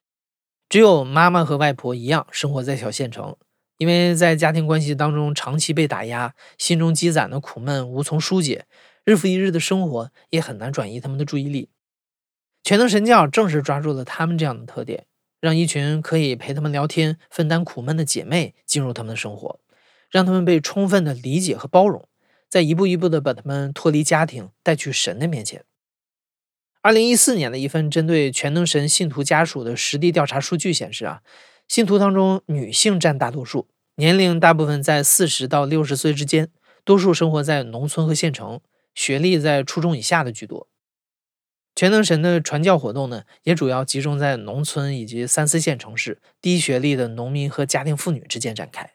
[0.70, 3.36] 只有妈妈和外婆一样生活在小县城，
[3.76, 8.66] 因为在家庭关系当中长期被打压，心中积攒的苦闷无从疏解，
[9.04, 11.68] 日复一日的生活也很难转移他们的注意力。
[12.64, 15.06] 全能神教正是抓住了他们这样的特点。
[15.40, 19.60] 让一群可以陪他们聊天、分担苦闷的姐妹进入他们的生活，
[20.10, 22.08] 让他们被充分的理解和包容，
[22.48, 25.64] 再一步一步的把他们脱离家庭，带去神的面前。
[26.80, 31.22] 二零一四年的一份针对全能神信徒家属的实地调查数据显示啊，
[31.66, 36.48] 信徒当中女性占大多数，年龄大部分在四十到六十岁之间，
[36.84, 38.60] 多数生活在农村和县城，
[38.94, 40.68] 学历在初中以下的居多。
[41.78, 48.90] 全能神的传教活动呢，也主要集中在农村以及三四线城市低学历的农民和家庭妇女之间展开。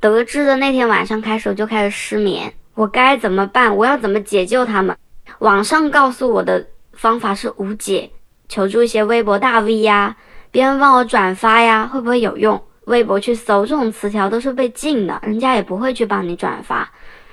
[0.00, 2.54] 得知的那天晚上开始，我就开始失眠。
[2.72, 3.76] 我该怎么办？
[3.76, 4.96] 我要怎么解救他们？
[5.40, 8.10] 网上告诉我的方法是无解，
[8.48, 10.16] 求助一些微博大 V 呀，
[10.50, 12.64] 别人帮我转发呀，会不会有用？
[12.86, 16.90] 微博去搜这种词条都是被禁的，人家也不会去帮你转发，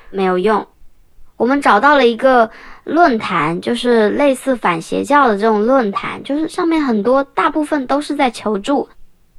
[0.10, 0.68] 没有用。
[1.38, 2.50] 我们找到了一个
[2.86, 8.88] 论坛，就是类似反邪教的这种论坛，就是上面很多大部分都是在求助，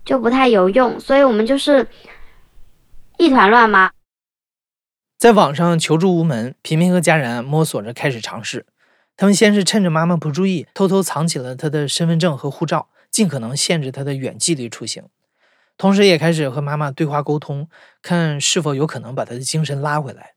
[0.05, 1.87] 就不太有用，所以我们就是
[3.17, 3.91] 一团乱麻。
[5.19, 8.67] 在网上求助无门，平平和家人摸索着开始尝试。
[9.17, 15.05] 他们先是趁着妈妈不注意，偷偷藏起了她的身份证和护照，尽可能限制她的远距离出行，
[15.79, 17.71] 同时也开始和妈妈对话沟通，
[18.03, 20.36] 看是否有可能把她的精神拉回来。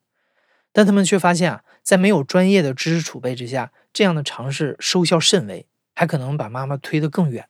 [0.71, 7.45] 但他们却发现啊，在没有专业的知识储备之下，这样的尝试收效甚微，还可能把妈妈推得更远。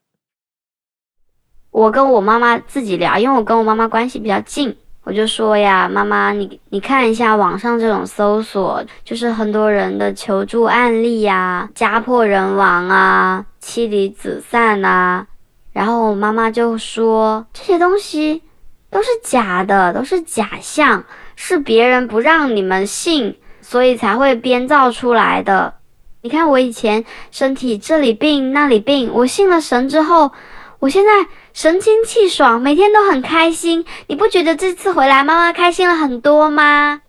[1.71, 15.27] 我跟我妈妈自己聊，因为我跟我妈妈关系比较近，我就说呀，妈妈，你你看一下网上这种搜索，就是很多人的求助案例呀，家破人亡啊，妻离子散啊，
[15.71, 18.41] 然后我妈妈就说这些东西
[18.89, 21.05] 都是假的，都是假象。
[21.41, 25.75] 是别人不让你们信，所以才会编造出来的。
[26.21, 30.33] 你看我以前身体这里病那里病，我信了神之后，
[30.79, 31.11] 我现在
[31.53, 33.85] 神清气爽，每天都很开心。
[34.07, 37.03] 你不觉得这次回来妈妈开心了很多吗？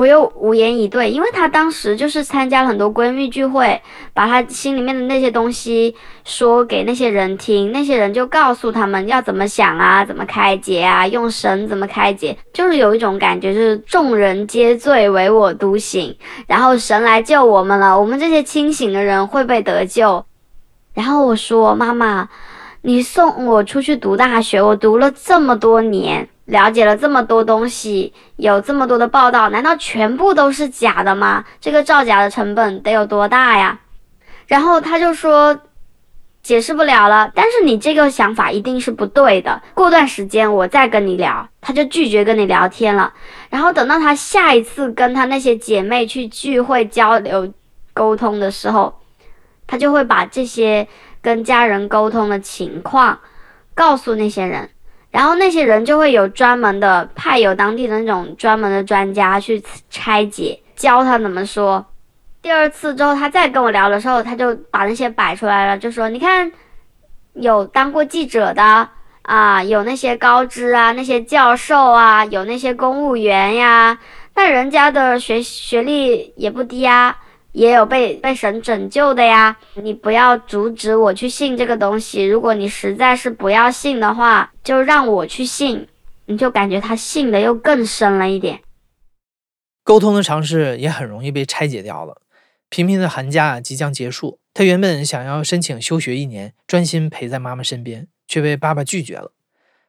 [0.00, 3.78] 我又无言以对，因为她当时就是参加了很多闺蜜聚会，
[4.14, 5.94] 把她心里面的那些东西
[6.24, 20.24] 说给那些人听，那些人就告诉他们要怎么想啊，怎么开解啊，用神怎么开解，就是有一种感觉，就是众人皆醉，唯我独醒，然后神来救我们了，我们这些清醒的人会被得救。
[20.94, 22.28] 然后我说：“妈妈，
[22.82, 31.44] 你送我出去读大学，我读了这么多年。”了解了这么多东西，有这么多的报道，难道全部都是假的吗？
[31.60, 33.78] 这个造假的成本得有多大呀？
[34.48, 35.56] 然后他就说
[36.42, 39.62] 解释不了了，但是你这个想法一定是不对的。
[39.74, 43.12] 过段时间我再跟你聊，他就拒绝跟你聊天了。
[43.48, 47.48] 然后等到他下一次跟他那些姐妹去聚会交流
[47.94, 48.92] 沟通的时候，
[49.68, 50.88] 他就会把这些
[51.22, 53.18] 跟家人沟通的情况
[53.74, 54.68] 告诉那些人。
[55.10, 59.60] 然后那些人就会有专门的派有当地的那种专门的专家去
[59.90, 61.84] 拆解，教他怎么说。
[62.40, 66.52] 第二次之后，他再跟我聊的时候，他就把那些摆出来了，就说：“你看，
[67.32, 68.88] 有当过记者的
[69.22, 73.98] 啊，有那些高知啊，那些教授啊，有那些公务员呀，
[74.36, 77.18] 那人家的学学历也不低啊。”
[77.52, 79.56] 也有被被神拯救的呀！
[79.82, 82.24] 你不要阻止我去信这个东西。
[82.24, 85.86] 如果你实在是不要信的话，就让我去信。
[86.26, 88.60] 你就感觉他信的又更深了一点。
[89.82, 92.22] 沟通的尝试也很容易被拆解掉了。
[92.68, 99.32] 平平的寒假即将结束，他原本想要申请休学一年，专心陪在妈妈身边，却被爸爸拒绝了。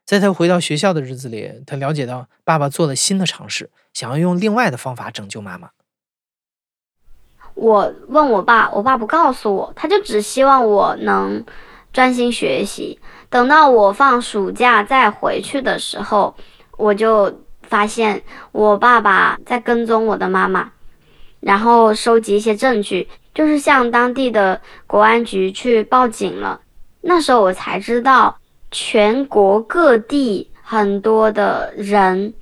[0.04, 5.70] 在他回到学校的日子里，他了解到爸爸做了新的尝试，想要用另外的方法拯救妈妈。
[7.54, 11.44] 我问我爸，我爸不告诉我，他就只希望我能
[11.94, 13.00] 专心学习。
[13.30, 16.36] 等到我放暑假再回去的时候，
[16.78, 18.22] 我就发现
[18.52, 20.72] 我爸爸在跟踪我的妈妈，
[21.40, 26.62] 然后收集一些证据，就是向当地的国安局去报警了。
[27.02, 28.38] 那时候我才知道，
[28.70, 32.34] 全国各地很多的人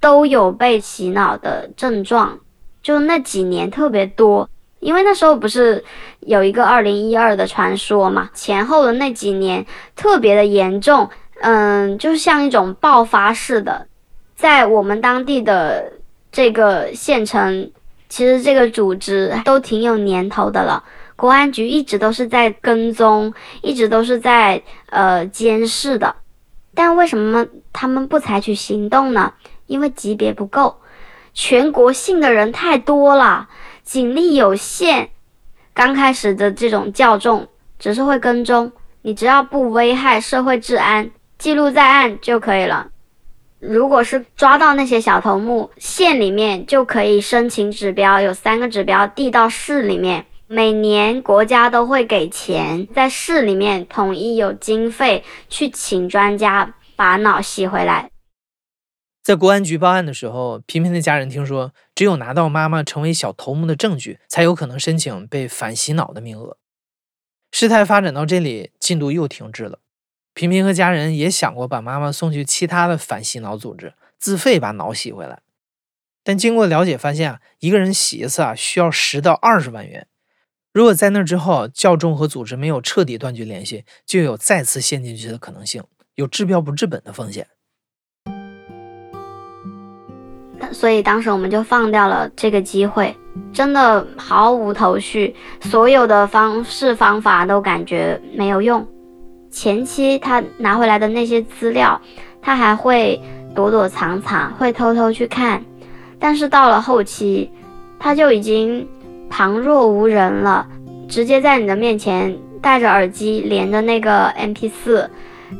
[0.00, 2.38] 都有被洗脑的症状。
[2.84, 4.46] 就那几年特别多，
[4.78, 5.82] 因为那时候不是
[6.20, 9.64] 有一个二零一二的传说嘛，前后的那几年
[9.96, 11.08] 特别的严重，
[11.40, 13.86] 嗯，就是像一种爆发式的，
[14.36, 15.94] 在我们当地的
[16.30, 17.70] 这个县城，
[18.10, 20.84] 其实这个组织都挺有年头的了，
[21.16, 23.32] 国安局一直都是在跟踪，
[23.62, 26.14] 一直都是在呃监视的，
[26.74, 29.32] 但为什么他们不采取行动呢？
[29.66, 30.76] 因为级别不够。
[31.34, 33.48] 全国性的人太多了，
[33.82, 35.10] 警力有限。
[35.74, 38.70] 刚开始的这种较重，只是会跟踪，
[39.02, 42.86] 你只要不危害社会治安，记录在案就可以了。
[43.58, 58.10] 如果是抓到那些小头目，县里面就可以申请指标，有三个指标递到市里面，每年国家都会给钱，在市里面统一有经费去请专家把脑洗回来。
[59.24, 66.58] 在国安局报案的时候，平平的家人听说，只有拿到妈妈成为小头目的证据，才有可能申请被反洗脑的名额。
[67.50, 69.78] 事态发展到这里，进度又停滞了。
[70.34, 75.40] 平平和家人也想过把妈妈送去其他的反洗脑组织，自费把脑洗回来。
[76.22, 80.06] 但经过了解发现啊，一个人洗一次啊，需要十到二十万元。
[80.70, 85.82] 如果在那之后教众和组织没有彻底断绝联系，就有再次陷进去的可能性，
[86.16, 87.48] 有治标不治本的风险。
[90.72, 93.14] 所以当时我们就放掉了这个机会，
[93.52, 98.86] 真的毫无头绪，所有的方式方法都感觉没有用。
[99.50, 102.00] 前期他拿回来的那些资料，
[102.42, 103.20] 他还会
[103.54, 105.64] 躲躲藏藏，会偷偷去看，
[106.18, 107.50] 但是到了后期，
[107.98, 108.86] 他就已经
[109.30, 110.66] 旁若无人了，
[111.08, 115.06] 直接在你的面前戴着耳机，连着那个 MP4，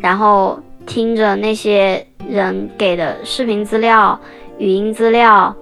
[0.00, 4.18] 然后听着那些人给的视频资料。
[4.58, 5.54] 语音资料，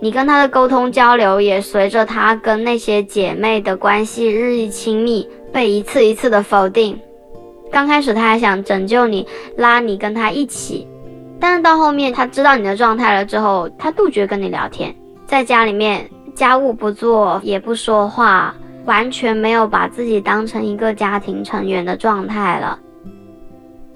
[0.00, 6.98] 你跟他的沟通交流也随着他跟那些姐妹的关系日益亲密，被一次一次的否定。
[7.72, 10.86] 刚开始他还想拯救你，拉你跟他一起，
[11.40, 14.94] 但是到后面他知道你的状态了之后，他杜绝跟你聊天，
[15.26, 18.54] 在家里面家务不做也不说话，
[18.84, 22.78] 完全没有把自己当成一个家庭成员的状态了。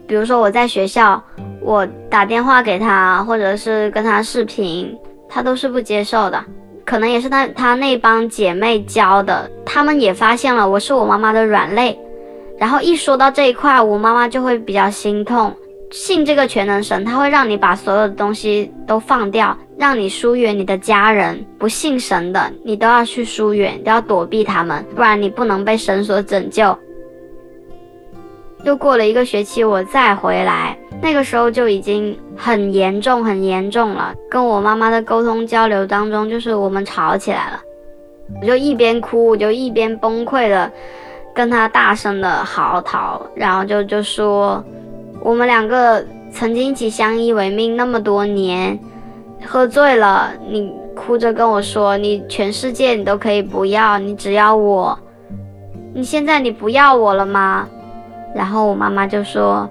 [0.09, 1.23] 比如说我在学校，
[1.61, 4.99] 我打电话给他，或者是跟他视频，
[5.29, 6.43] 他都是不接受的。
[6.85, 11.97] 可能也是他他那帮姐妹教的，他们也发现了我是我妈妈的软肋，
[12.59, 15.55] 然后一说到这一块，我妈妈就会比较心痛。
[15.91, 21.45] 信这个全能神，他会让你把所有的东西都放掉，让你疏远你的家人。
[21.59, 26.77] 不信神的，你都要去疏远，都要躲避他们，不然你不能被神所拯救。
[28.65, 34.15] 又过了一个学期，我再回来，那个时候就已经很严重，很严重了。
[34.31, 37.61] 跟我妈妈的沟通交流当中，就是我们吵起来了，
[38.41, 40.71] 我就一边哭，我就一边崩溃的
[41.35, 44.65] 跟她大声的嚎啕，然后就就说。
[45.21, 46.01] 我们两个
[46.31, 48.79] 曾经一起相依为命那么多年，
[49.45, 54.97] 喝醉了，你哭着跟我说，你全世界你都可以不要，你只要我。
[55.93, 57.67] 你现在你不要我了吗？
[58.35, 59.68] 然后我妈妈就说，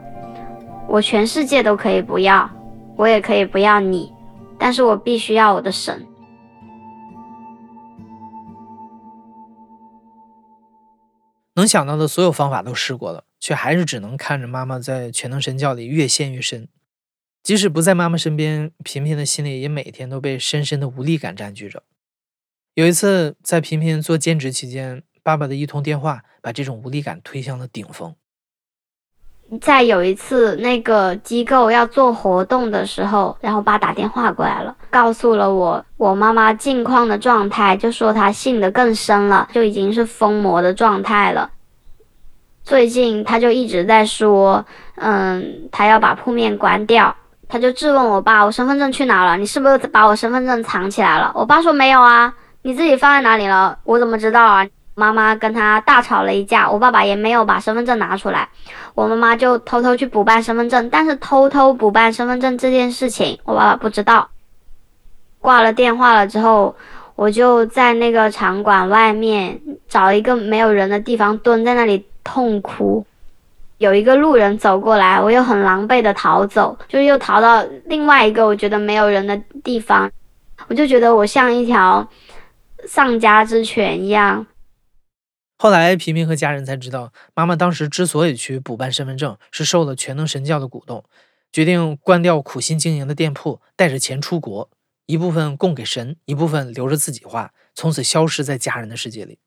[0.87, 2.49] 我全世界都可以不要，
[2.95, 4.13] 我也可以不要你，
[4.57, 6.05] 但是我必须要我的神。
[11.55, 13.23] 能想到的所有方法都试过了。
[13.39, 16.67] 却还是只能看着妈妈在全能神教里越陷越深，
[17.43, 21.83] 即使不在妈妈身边，频频的心里也每天都被深深的无力感占据着。
[22.73, 28.15] 有一次在频频做兼职期间，爸爸的一通电话把这种无力感推向了顶峰。
[29.61, 41.49] 在有一次那个机构要做活动的时候，然后我爸打电话过来了，告诉了我我妈妈近况的状态，就说她信得更深了，就已经是疯魔的状态了。
[42.63, 47.15] 最近他就一直在说，嗯，他要把铺面关掉。
[47.47, 49.37] 他就质问我爸：“我身份证去哪了？
[49.37, 52.33] 你是不是把我身份证藏起来了？”我爸说：“没有啊，
[52.63, 53.79] 你自己放在哪里了？
[53.85, 54.67] 我怎么知道啊？”
[54.97, 58.49] 妈妈跟他大吵了一架，我爸爸也没有把身份证拿出来。
[58.95, 64.27] 我妈妈就偷偷去补办身份证，但是偷偷补办身份证这件事情，我爸爸不知道。
[65.39, 66.75] 挂了电话了之后，
[67.15, 72.05] 我就在那个场馆外面找一个没有人的地方蹲在那里。
[72.29, 73.05] 痛哭，
[73.77, 80.11] 有一个路人走过来，我又很狼狈的逃走，就又逃到另外一个我觉得没有人的地方，
[80.67, 82.05] 我就觉得我像一条
[82.85, 84.45] 丧家之犬一样。
[85.57, 91.03] 后来平平和家人才知道，妈妈当时之所以去补办身份证，是受了全能神教的鼓动，
[91.51, 94.69] 决定关掉苦心经营的店铺，带着钱出国，
[95.07, 99.39] 一部分供给神，一部分留着自己花，从此消失在家人的世界里。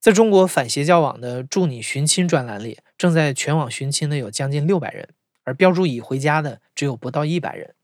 [0.00, 5.08] 在中国反邪教网的“祝你寻亲”专栏里，正在全网寻亲的有将近六百人，
[5.44, 7.74] 而标注已回家的只有不到一百人。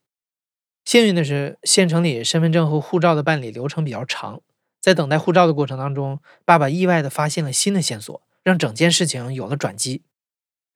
[0.85, 4.41] 幸运的是，县城里身份证和护照的办理流程比较长，
[4.81, 10.03] 在等待护照的过程当中，爸爸意外的发现了新的线索，让整件事情有了转机。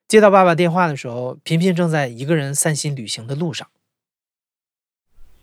[0.07, 3.67] 接到爸爸电话的时候，频频正在一个人散心旅行的路上。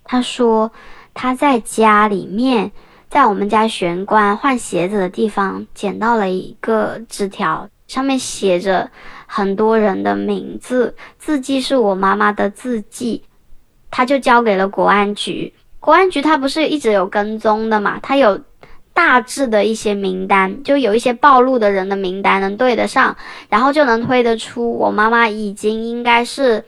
[0.04, 0.72] 他说
[1.14, 2.72] 他在家里面。
[3.10, 8.88] 在我们家玄关换鞋子的地方捡到了一个纸条，上面写着
[9.26, 13.24] 很多人的名字，字迹是我妈妈的字迹，
[13.90, 15.52] 他就交给了国安局。
[15.80, 18.40] 国安局他不是一直有跟踪的嘛，他有
[19.00, 23.16] 大致的一些名单，就有一些暴露的人的名单能对得上，
[23.48, 26.62] 然后就能推得出我妈妈已经应该是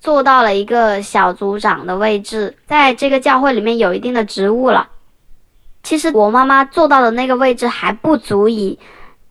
[0.00, 4.88] 做到了一个小组长的位置，在这个教会里面有一定的职务了。
[5.82, 8.78] 其实我妈妈做到的那个位置还不足以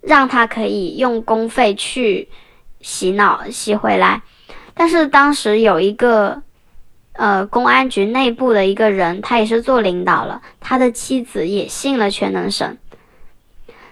[0.01, 2.29] 让她可以用公费去
[2.81, 4.21] 洗脑洗回来，
[4.75, 6.39] 但是当时有一个
[7.13, 12.77] 呃公安局内部的一个人，他也是做领导了，他的妻子也信了全能神，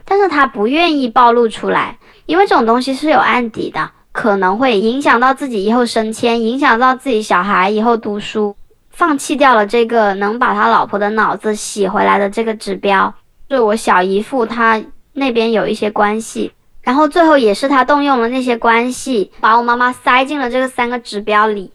[0.06, 8.56] 但是他不愿意暴露出来，因为这种东西是有案底的，可能会影响到自己以后升迁，影响到自己小孩以后读书。
[8.90, 13.12] 放弃掉了这个能把他老婆的脑子洗回来的这个指标，
[13.50, 16.52] 是我小姨父他那边有一些关系，
[16.82, 21.72] 然后最后也是他动用了那些关系，把我妈妈塞进了这个三个指标里，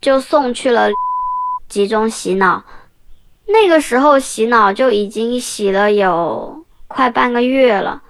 [0.00, 0.88] 就送去了
[1.68, 2.64] 集中洗脑。
[3.46, 8.02] 那个时候洗脑就已经洗了有快半个月了，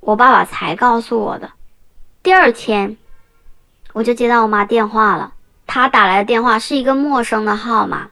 [0.00, 1.50] 我爸爸才告诉我的。
[2.22, 2.96] 第二天
[3.92, 5.32] 我就接到我妈电话了。
[5.66, 8.08] 她打来的电话是一个陌生的号码，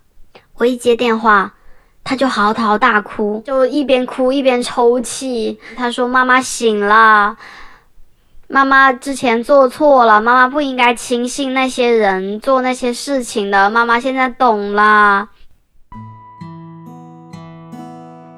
[0.56, 1.54] 我一接电话，
[2.02, 5.58] 他就嚎啕大哭，就一边哭一边抽泣。
[5.76, 7.36] 他说：“妈妈醒了，
[8.48, 15.28] 妈妈之前做错了，妈妈不应该轻信那些人做那些事情的，妈妈现在懂了。”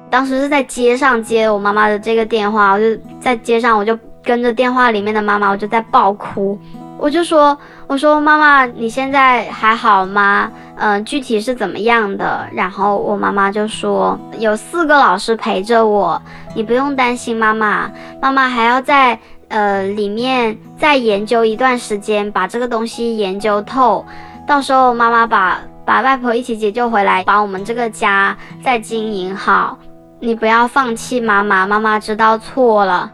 [0.09, 2.85] 当时是在街上接我妈妈的这个电话，我就
[3.19, 6.57] 在街上，我就跟着电话里面的妈妈，我就在爆哭。
[6.97, 7.55] 我就说，
[7.85, 10.49] 我说妈妈，你现在还好吗？
[10.77, 12.47] 嗯，具体是怎么样的？
[12.53, 16.19] 然后我妈妈就说，有四个老师陪着我，
[16.55, 17.91] 你不用担心妈妈。
[18.21, 19.19] 妈妈还要在
[19.49, 24.05] 呃，里面再研究一段时间，把这个东西研究透，
[24.45, 29.77] 到时候妈妈把把外婆一起解救回来，把我们这个家再经营好。
[30.19, 33.11] 你不要放弃妈妈，妈妈知道错了。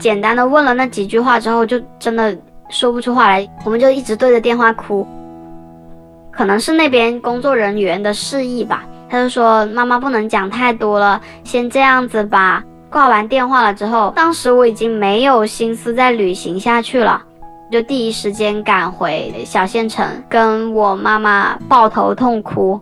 [0.00, 2.36] 简单的问了那几句话之后，就真的
[2.68, 5.06] 说不出话来，我们就一直对着电话哭。
[6.32, 12.64] 可能是那边工作人员的示意吧，他就说妈妈不能讲太多了，先这样子吧。
[12.92, 17.24] 挂完电话了之后，当时我已经没有心思再旅行下去了，
[17.70, 22.78] 就第一时间赶回小县城，跟我妈妈抱头痛哭，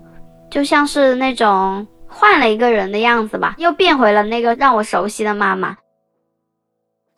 [0.51, 5.77] 就像是那种换了一个人的样子吧，又变回了那个让我熟悉的妈妈。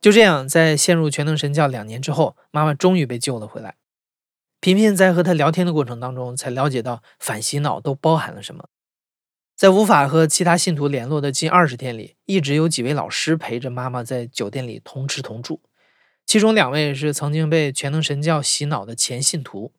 [0.03, 3.76] 就这样，在陷入全能神教两年之后，妈妈终于被救了回来。
[4.61, 8.66] 平平在和他聊天的过程当中，才了解到反洗脑都包含了什么。
[9.63, 15.61] 在无法和其他信徒联络的近二十天里，一直有几位老师陪着妈妈在酒店里同吃同住。
[16.27, 19.71] 其中两位是曾经被全能神教洗脑的前信徒，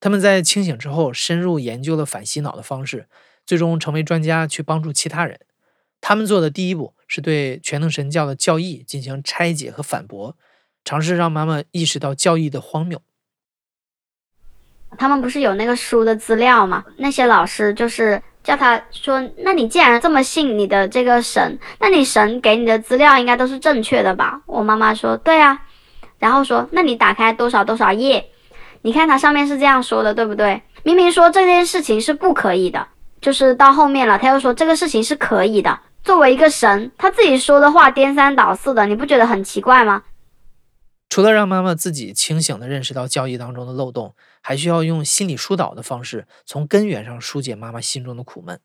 [0.00, 3.08] 他们在清醒之后深入研究了反洗脑的方式，
[3.44, 5.38] 最终成为专家去帮助其他人。
[6.00, 10.34] 他们做的第一步是对全能神教的教义进行拆解和反驳，
[10.82, 13.02] 尝试让妈妈意识到教义的荒谬。
[14.96, 16.82] 他们不是有那个书的资料吗？
[16.96, 18.22] 那些老师就是。
[18.46, 25.60] 叫他说：“那你既然这么信你的这个神，那你神给你的资料应该都是正确的吧？”我妈妈说：“对啊。”
[26.20, 28.24] 然后说：“那你打开多少多少页，
[28.82, 30.62] 你看它上面是这样说的，对不对？
[30.84, 32.86] 明明说这件事情是不可以的，
[33.20, 35.76] 就是到后面了，他又说这个事情是可以的。
[36.04, 40.04] 作为一个神，他自己说的话颠三倒四的，你不觉得很奇怪吗？”
[41.08, 44.14] 除了让妈妈自己清醒地认识到教义当中的漏洞，
[44.48, 48.60] 还需要用心理疏导的方式，从根源上疏解妈妈心中的苦闷。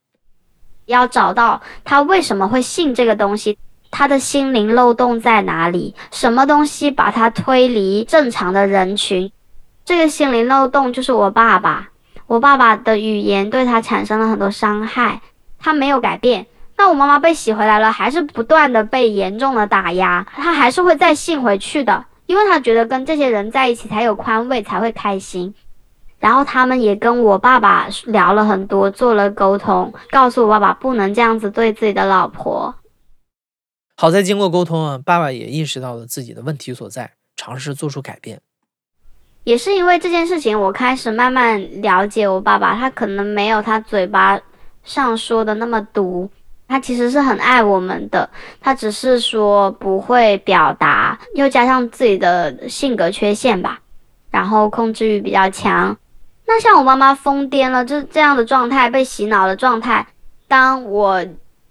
[0.85, 3.57] 要找到他为什么会信这个东西，
[3.89, 5.95] 他的心灵漏洞在哪里？
[6.11, 9.31] 什么东西把他推离正常的人群？
[9.83, 11.89] 这个心灵漏洞就是我爸爸。
[12.27, 15.19] 我爸爸的语言对他产生了很多伤害，
[15.57, 16.45] 他没有改变。
[16.77, 22.05] 那我妈妈被洗回来了，还是不断的被严重的打压，他还是会再信回去的。
[22.27, 25.53] 因为他觉得跟这些人在一起才有宽慰，才会开心。
[26.21, 32.73] 然后他们也跟我爸爸聊了很多，做了沟通，告诉我爸爸不能这样子对自己的老婆。
[33.97, 38.39] 好在经过沟通啊，爸爸也意识到了自己的问题所在，尝试做出改变。
[39.43, 44.39] 也是因为这件事情，我开始慢慢了解我爸爸，他可能没有他嘴巴
[44.83, 46.29] 上说的那么毒。
[46.67, 48.29] 他其实是很爱我们的，
[48.61, 53.81] 他只是说不会表达，又加上自己的性格缺陷吧，
[54.29, 55.97] 然后控制欲比较强。
[56.53, 60.05] 那像我妈妈疯癫了，就这样的状态，被洗脑的状态。
[60.49, 61.25] 当我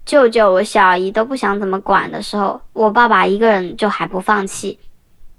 [0.07, 4.79] 舅舅、我小姨都不想怎么管的时候，我爸爸一个人就还不放弃，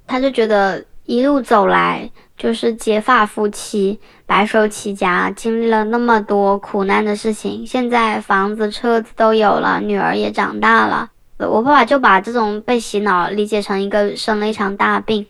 [0.05, 2.11] 他就觉得一路走来。
[2.37, 11.09] 就是结发夫妻，白手起家，经历了那么多苦难的事情，现在房子、车子都有了，女儿也长大了。
[11.37, 15.27] 我爸爸就把这种被洗脑理解成一个生了一场大病，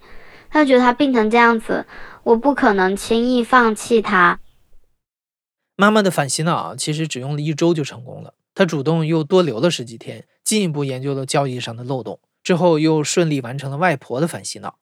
[0.49, 1.85] 他就觉得他病成这样子，
[2.23, 4.39] 我不可能轻易放弃他。
[5.75, 14.77] 妈妈的反洗脑其实只用了一周就成功了，她主动又多留了十几天，进一步研究了教义上的漏洞，之后又顺利完成了外婆的反洗脑。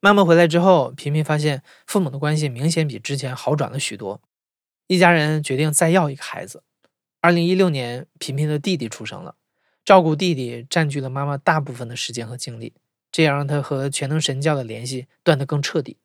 [0.00, 4.20] 妈妈回来之后，频频发现父母的关系明显比之前好转了许多。
[4.88, 6.64] 一家人决定再要一个孩子。
[7.20, 9.36] 二零一六年，频频的弟弟出生了，
[9.84, 12.72] 照顾弟弟占据了妈妈大部分的时间和精力，
[13.12, 15.98] 这样让他和全能神教的联系断得更彻底。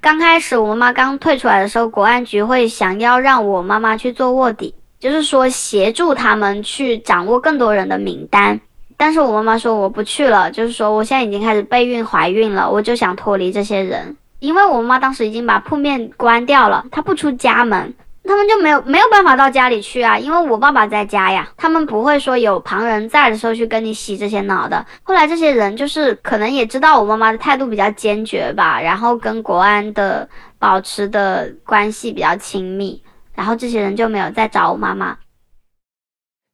[0.00, 8.60] 刚开始，我妈妈刚退出来的时候，国安局会想要让我妈妈去做卧底，就是说协助他们去掌握更多人的名单。
[8.96, 14.16] 但是我妈妈说我不去了，就是说我现在已经开始备孕怀孕了，我就想脱离这些人。
[14.38, 17.94] 因为我妈当时已经把铺面关掉了，她不出家门，
[18.24, 20.18] 他们就没有没有办法到家里去啊。
[20.18, 24.86] 因为我爸爸在家呀，他们不会说有旁人在的时候去跟你洗这些脑的。
[25.02, 33.02] 后来这些人就是可能也知道我妈妈的态度比较坚决吧，然后跟国安的保持的关系比较亲密，
[33.34, 35.18] 然后这些人就没有再找我妈妈。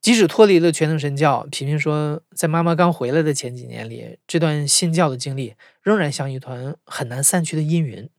[0.01, 8.09] 即使脱离了全能神教，平平说，在妈妈刚回来的前几年里，这段信教的经历仍然像一团很难散去的阴云，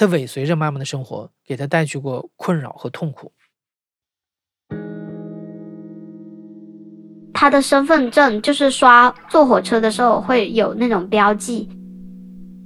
[0.00, 3.30] 它尾随着妈妈的生活，给她带去过困扰和痛苦。
[7.34, 11.68] 他的身份证就是刷坐火车的时候会有那种标记，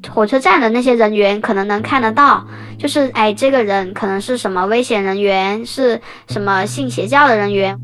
[0.08, 2.46] 火车站的那些人员可能能看得到，
[2.78, 7.76] 就是哎，这个人可能是什么危险人员，是什么信邪教的人员。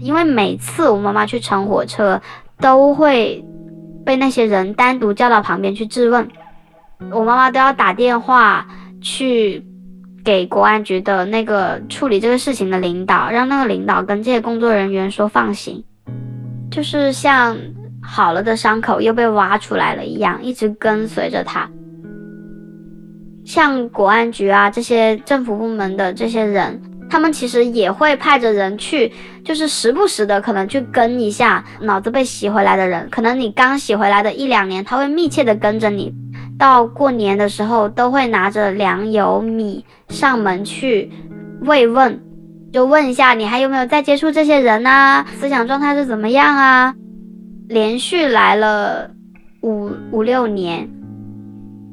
[0.00, 2.20] 因为每次我妈妈去乘火车，
[2.58, 3.44] 都会
[4.04, 6.28] 被那些人单独叫到旁边去质问。
[7.12, 8.66] 我妈妈都要打电话
[9.00, 9.64] 去
[10.22, 15.82] 给国安局的那个处理这个事情的领导，让那个领导跟这些工作人员说放行，
[16.70, 17.56] 就是像
[18.02, 21.68] 好了的伤口又被挖出来了一样，一直跟随着他。
[23.44, 29.10] 像国安局啊这些政府部门的这些人，他们其实也会派着人去，
[29.44, 36.14] 就是时不时的可能去跟一下脑子被洗回来的人，可能你刚洗回来的一两年，他会密切的跟着你。
[36.60, 41.10] 到过年的时候，都会拿着粮油米上门去
[41.62, 42.20] 慰问，
[42.70, 46.94] 就问一下你还有没有再接触这些人啊，思想状态是怎么样啊？
[47.66, 49.10] 连续来了
[49.62, 50.86] 五五六年，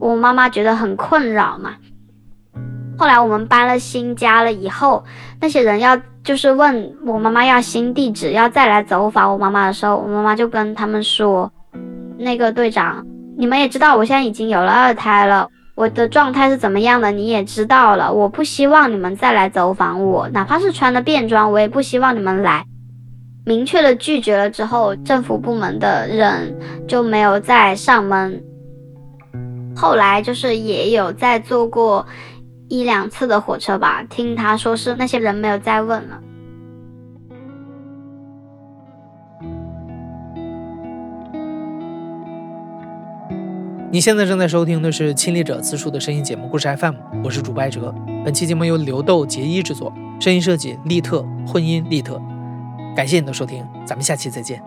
[0.02, 1.76] 我妈妈觉得很困扰嘛。
[2.98, 5.06] 后来我们搬了新家了以后，
[5.40, 11.50] 那些人要就是问我妈妈要新地址，要再来走访我妈妈的时候，我妈妈就跟他们说，
[12.18, 13.08] 那个队长。
[13.38, 18.12] 你们也知道，我现在已经有了二胎了，我的状态是怎么样的，你也知道了。
[18.12, 22.66] 我不希望你们再来走访我，哪怕是穿的便装，我也不希望你们来。
[23.46, 26.58] 明确的拒绝了之后，政府部门的人
[26.88, 28.44] 就没有再上门。
[29.76, 32.06] 后来就是也有再坐过
[32.68, 36.20] 一两次的火车吧，听他说是那些人没有再问了。
[43.90, 47.96] 你现在正在收听的是亲历者自述的声音节目《故事 FM》，我是主播艾哲。
[48.26, 52.22] 本期节目由刘豆杰一制作，声音设计利特，混音利特。
[52.98, 54.62] 感谢你的收听，咱们下期再见。